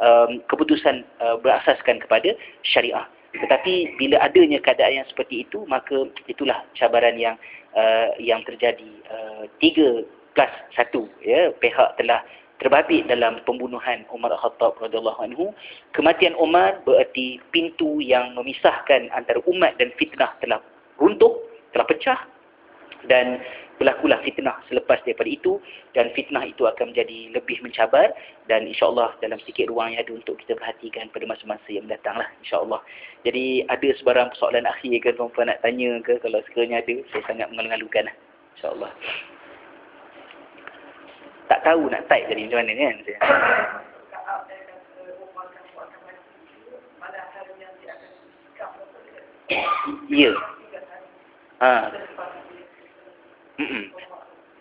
[0.00, 2.32] um, keputusan uh, berasaskan kepada
[2.64, 3.04] syariah.
[3.30, 7.38] Tetapi bila adanya keadaan yang seperti itu, maka itulah cabaran yang
[7.78, 10.02] uh, yang terjadi uh, tiga
[10.34, 12.22] plus satu ya pihak telah
[12.60, 15.54] terbabit dalam pembunuhan Umar Al-Khattab radhiyallahu anhu.
[15.96, 20.60] Kematian Umar berarti pintu yang memisahkan antara umat dan fitnah telah
[21.00, 21.40] runtuh,
[21.72, 22.20] telah pecah
[23.08, 23.40] dan
[23.80, 25.56] berlakulah fitnah selepas daripada itu
[25.96, 28.12] dan fitnah itu akan menjadi lebih mencabar
[28.44, 32.28] dan insyaAllah dalam sikit ruang yang ada untuk kita perhatikan pada masa-masa yang mendatang lah
[32.44, 32.84] insyaAllah
[33.24, 37.48] jadi ada sebarang persoalan akhir ke tuan-tuan nak tanya ke kalau sekiranya ada saya sangat
[37.56, 38.16] mengalu-alukan lah
[38.60, 38.92] insyaAllah
[41.48, 43.18] tak tahu nak type tadi macam mana kan saya.
[50.06, 50.30] Ya.
[51.58, 51.90] Ha.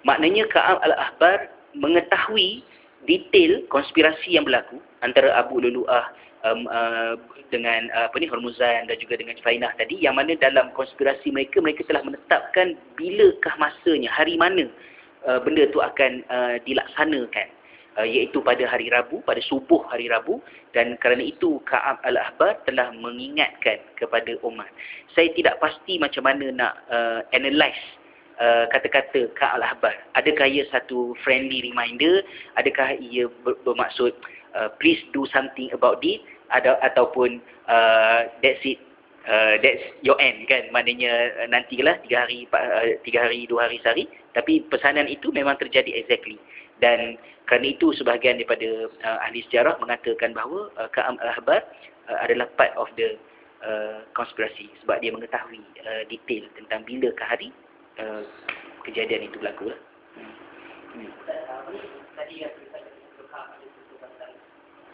[0.07, 2.63] Maknanya Ka'ab al-Ahbar mengetahui
[3.07, 6.11] detail konspirasi yang berlaku antara Abu Lulu'ah
[6.43, 7.15] um, uh,
[7.51, 11.63] dengan uh, apa ni Hormuzan dan juga dengan Fainah tadi yang mana dalam konspirasi mereka
[11.63, 14.67] mereka telah menetapkan bilakah masanya hari mana
[15.27, 17.49] uh, benda tu akan uh, dilaksanakan.
[17.97, 20.39] Uh, iaitu pada hari Rabu pada subuh hari Rabu
[20.71, 24.69] dan kerana itu Ka'ab al-Ahbar telah mengingatkan kepada Umar
[25.17, 27.81] saya tidak pasti macam mana nak uh, analyze
[28.39, 29.93] uh, kata-kata Kak Al-Habar.
[30.15, 32.23] Adakah ia satu friendly reminder?
[32.55, 34.15] Adakah ia ber bermaksud
[34.55, 36.23] uh, please do something about it?
[36.49, 37.37] Ada, ataupun
[37.69, 38.81] uh, that's it,
[39.29, 40.65] uh, that's your end kan?
[40.73, 44.09] Maknanya uh, nantilah tiga hari, uh, tiga hari, dua hari sehari.
[44.33, 46.41] Tapi pesanan itu memang terjadi exactly.
[46.79, 51.61] Dan kerana itu sebahagian daripada uh, ahli sejarah mengatakan bahawa uh, Kak Al-Habar
[52.09, 53.19] uh, adalah part of the
[53.61, 57.49] uh, konspirasi sebab dia mengetahui uh, detail tentang bila ke hari
[57.99, 58.21] uh,
[58.87, 59.79] kejadian itu berlaku lah.
[60.15, 60.33] Hmm.
[60.95, 61.11] Hmm.
[62.17, 62.99] Tadi yang kita kata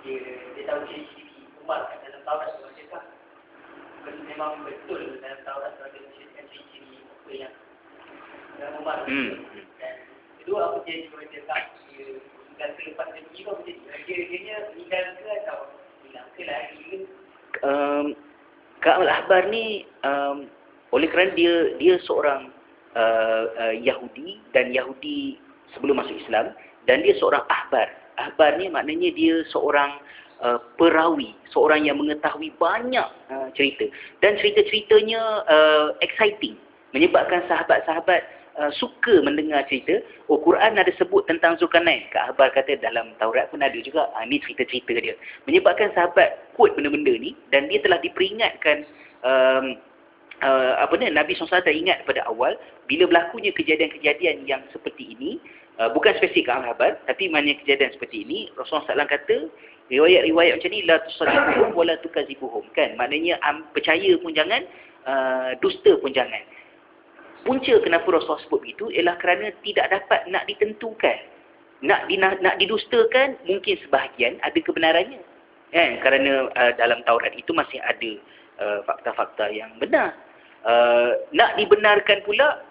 [0.05, 0.21] dia
[0.53, 3.03] dia tahu ciri-ciri Umar kat dalam Taurat tu adakah
[4.29, 7.53] memang betul dalam Taurat tu ada ciri-ciri apa yang
[8.61, 9.41] dalam Umar hmm.
[9.81, 9.95] dan
[10.39, 14.57] kedua apa dia juga dia tak dia tinggal selepas dia pergi apa jadi dia dia
[14.77, 15.59] tinggal ke atau
[16.05, 16.97] hilang ke lagi ke
[17.65, 18.05] um,
[18.85, 20.45] Kak Al-Ahbar ni um,
[20.93, 22.53] oleh kerana dia dia seorang
[22.95, 25.37] uh, uh, Yahudi dan Yahudi
[25.75, 26.55] sebelum masuk Islam
[26.89, 27.91] dan dia seorang ahbar.
[28.15, 29.99] Ahbar ni maknanya dia seorang
[30.39, 33.85] uh, perawi, seorang yang mengetahui banyak uh, cerita
[34.23, 36.55] dan cerita-ceritanya uh, exciting
[36.95, 38.23] menyebabkan sahabat-sahabat
[38.55, 39.99] uh, suka mendengar cerita.
[40.31, 42.07] Oh Quran ada sebut tentang Zulkarnain.
[42.15, 44.07] Kak kata dalam Taurat pun ada juga.
[44.15, 45.15] Uh, ni cerita-cerita dia.
[45.43, 48.87] Menyebabkan sahabat quote benda-benda ni dan dia telah diperingatkan
[49.27, 49.75] um,
[50.43, 52.57] uh, apa ni Nabi SAW ingat pada awal
[52.89, 55.39] bila berlakunya kejadian-kejadian yang seperti ini.
[55.75, 58.47] Uh, bukan spesifik Al-Habar tapi mana kejadian seperti ini.
[58.55, 59.37] Rasulullah SAW kata
[59.91, 62.95] riwayat-riwayat macam ni la tusadiquhum wa la tukazibuhum kan?
[62.95, 64.63] Maknanya um, percaya pun jangan
[65.05, 66.41] uh, dusta pun jangan.
[67.45, 71.19] Punca kenapa Rasulullah sebut begitu ialah kerana tidak dapat nak ditentukan.
[71.85, 75.21] Nak di, nak, nak didustakan mungkin sebahagian ada kebenarannya.
[75.69, 76.01] Kan?
[76.01, 78.11] Kerana uh, dalam Taurat itu masih ada
[78.59, 80.15] fakta-fakta uh, yang benar
[80.65, 82.61] uh, nak dibenarkan pula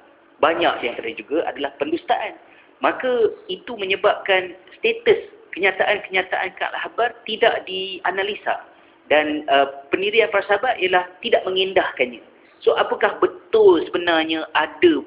[0.43, 2.35] banyak yang terjadi juga adalah pendustaan.
[2.83, 8.61] Maka itu menyebabkan status kenyataan-kenyataan Kak Habar tidak dianalisa
[9.09, 12.21] dan uh, pendirian falsafah ialah tidak mengendahkannya.
[12.61, 15.05] So apakah betul sebenarnya ada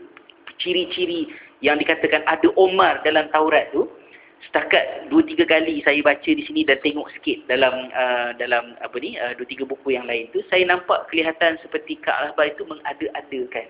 [0.57, 3.89] ciri-ciri yang dikatakan ada Omar dalam Taurat tu?
[4.45, 8.95] Setakat dua tiga kali saya baca di sini dan tengok sikit dalam uh, dalam apa
[9.01, 13.67] ni uh, dua tiga buku yang lain tu saya nampak kelihatan seperti Al-Ahbar itu mengada-adakan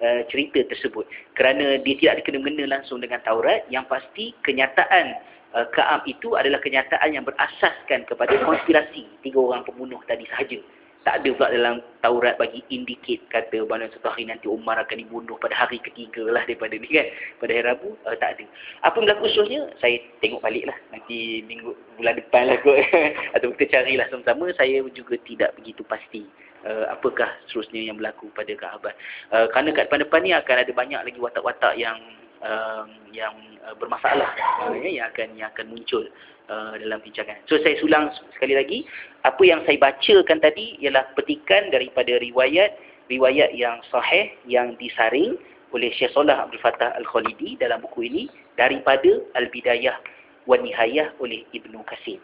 [0.00, 1.04] uh, cerita tersebut.
[1.36, 5.20] Kerana dia tidak dikena-mengena langsung dengan Taurat yang pasti kenyataan
[5.52, 10.58] uh, Ka'ab itu adalah kenyataan yang berasaskan kepada konspirasi tiga orang pembunuh tadi sahaja
[11.06, 15.38] tak ada pula dalam Taurat bagi indicate kata bahawa satu hari nanti Umar akan dibunuh
[15.38, 17.06] pada hari ketiga lah daripada ni kan.
[17.38, 18.44] Pada hari Rabu, uh, tak ada.
[18.82, 20.74] Apa yang berlaku khususnya, saya tengok balik lah.
[20.90, 22.82] Nanti minggu bulan depan lah kot.
[23.38, 24.50] Atau kita carilah sama-sama.
[24.58, 26.26] Saya juga tidak begitu pasti
[26.66, 28.94] uh, apakah seterusnya yang berlaku pada Kaabah.
[29.30, 32.02] Uh, kerana kat depan-depan ni akan ada banyak lagi watak-watak yang
[32.44, 33.34] um, yang
[33.64, 34.28] uh, bermasalah
[34.66, 36.04] uh, yang akan yang akan muncul
[36.46, 37.42] Uh, dalam bincangan.
[37.50, 38.06] So saya sulang
[38.38, 38.86] sekali lagi,
[39.26, 42.70] apa yang saya bacakan tadi ialah petikan daripada riwayat
[43.10, 45.34] riwayat yang sahih yang disaring
[45.74, 48.22] oleh Syekh Salah Abdul Fattah Al-Khalidi dalam buku ini
[48.54, 49.98] daripada Al-Bidayah
[50.46, 52.22] wa Nihayah oleh Ibnu Kasir.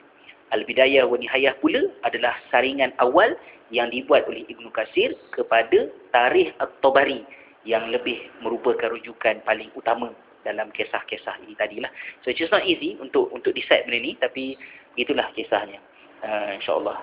[0.54, 3.34] Al-Bidayah wa Nihayah pula adalah saringan awal
[3.74, 7.26] yang dibuat oleh Ibnu Kasir kepada Tarikh At-Tabari
[7.62, 10.10] yang lebih merupakan rujukan paling utama
[10.42, 11.90] dalam kisah-kisah ini tadilah.
[12.26, 14.58] So it's not easy untuk untuk decide benda ni tapi
[14.98, 15.78] itulah kisahnya.
[16.22, 16.98] Uh, InsyaAllah.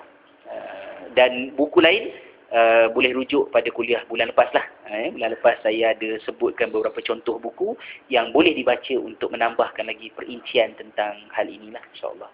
[0.48, 2.12] Uh, dan buku lain
[2.52, 4.64] uh, boleh rujuk pada kuliah bulan lepas lah.
[4.90, 7.78] Eh, bulan lepas saya ada sebutkan beberapa contoh buku
[8.12, 12.30] yang boleh dibaca untuk menambahkan lagi perincian tentang hal inilah insyaAllah.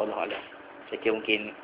[0.00, 0.42] Allah Allah.
[0.88, 1.54] Saya kira mungkin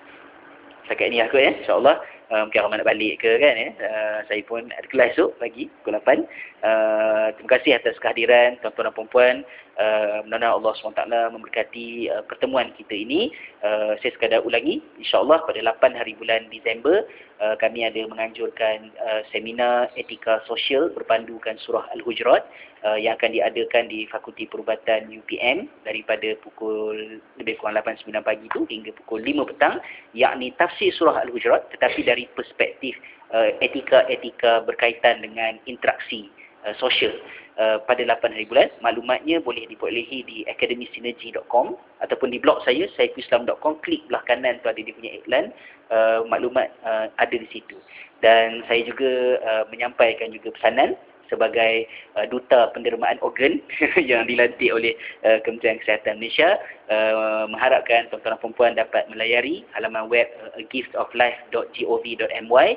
[0.87, 1.99] setakat ini aku ya insyaAllah.
[2.27, 3.71] Uh, mungkin Rahman nak balik ke kan ya.
[3.79, 6.27] Uh, saya pun ada kelas esok pagi pukul 8.
[6.67, 9.37] Uh, terima kasih atas kehadiran tuan-tuan dan puan-puan.
[9.79, 13.31] Uh, Allah SWT memberkati uh, pertemuan kita ini.
[13.63, 14.83] Uh, saya sekadar ulangi.
[14.99, 17.07] InsyaAllah pada 8 hari bulan Disember
[17.41, 22.49] uh, kami ada menganjurkan uh, seminar etika sosial berpandukan surah Al-Hujurat
[22.85, 28.61] uh, yang akan diadakan di Fakulti Perubatan UPM daripada pukul lebih kurang 8-9 pagi itu
[28.69, 29.77] hingga pukul 5 petang
[30.17, 32.97] yakni tafsir surah Al-Hujurat tetapi dari perspektif
[33.37, 36.33] uh, etika-etika berkaitan dengan interaksi
[36.65, 37.13] uh, sosial
[37.61, 38.69] uh, pada 8 hari bulan.
[38.81, 43.85] Maklumatnya boleh diperolehi di academysynergy.com ataupun di blog saya, saifuislam.com.
[43.85, 45.53] Klik belah kanan tu ada dia punya iklan.
[45.93, 47.77] Uh, maklumat uh, ada di situ.
[48.25, 50.97] Dan saya juga uh, menyampaikan juga pesanan
[51.31, 51.87] sebagai
[52.19, 53.61] uh, duta pendermaan organ
[54.11, 54.95] yang dilantik oleh
[55.27, 56.59] uh, Kementerian Kesihatan Malaysia.
[56.87, 62.69] Uh, mengharapkan tuan-tuan dan puan dapat melayari halaman web uh, giftoflife.gov.my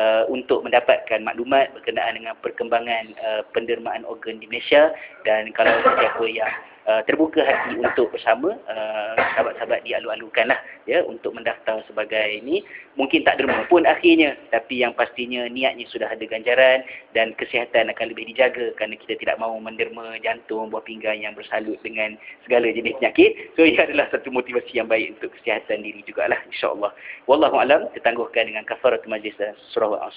[0.00, 4.96] uh, untuk mendapatkan maklumat berkenaan dengan perkembangan uh, pendermaan organ di Malaysia.
[5.28, 6.48] Dan kalau siapa yang
[6.88, 10.58] uh, terbuka hati untuk bersama uh, sahabat-sahabat dialu-alukan lah
[10.88, 12.64] ya, untuk mendaftar sebagai ini.
[12.96, 16.82] Mungkin tak derma pun akhirnya tapi yang pastinya niatnya sudah ada ganjaran
[17.12, 21.78] dan kesihatan akan lebih dijaga kerana kita tidak mahu menderma jantung, buah pinggang yang bersalut
[21.84, 22.16] dengan
[22.48, 23.54] segala jenis penyakit.
[23.54, 26.90] So ia adalah satu motivasi yang baik untuk kesihatan diri jugalah insyaAllah.
[27.28, 30.16] Wallahu'alam tertangguhkan dengan kafarat majlis dan surah wa'as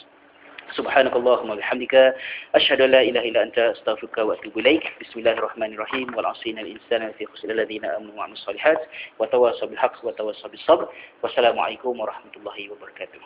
[0.69, 2.15] سبحانك اللهم وبحمدك
[2.55, 7.25] أشهد لا إله إلا أنت أستغفرك وأتوب إليك بسم الله الرحمن الرحيم والعصين الإنسان في
[7.25, 8.81] خسر الذين آمنوا وعملوا الصالحات
[9.19, 10.87] وتواصوا بالحق وتواصوا بالصبر
[11.23, 13.19] والسلام عليكم ورحمة الله وبركاته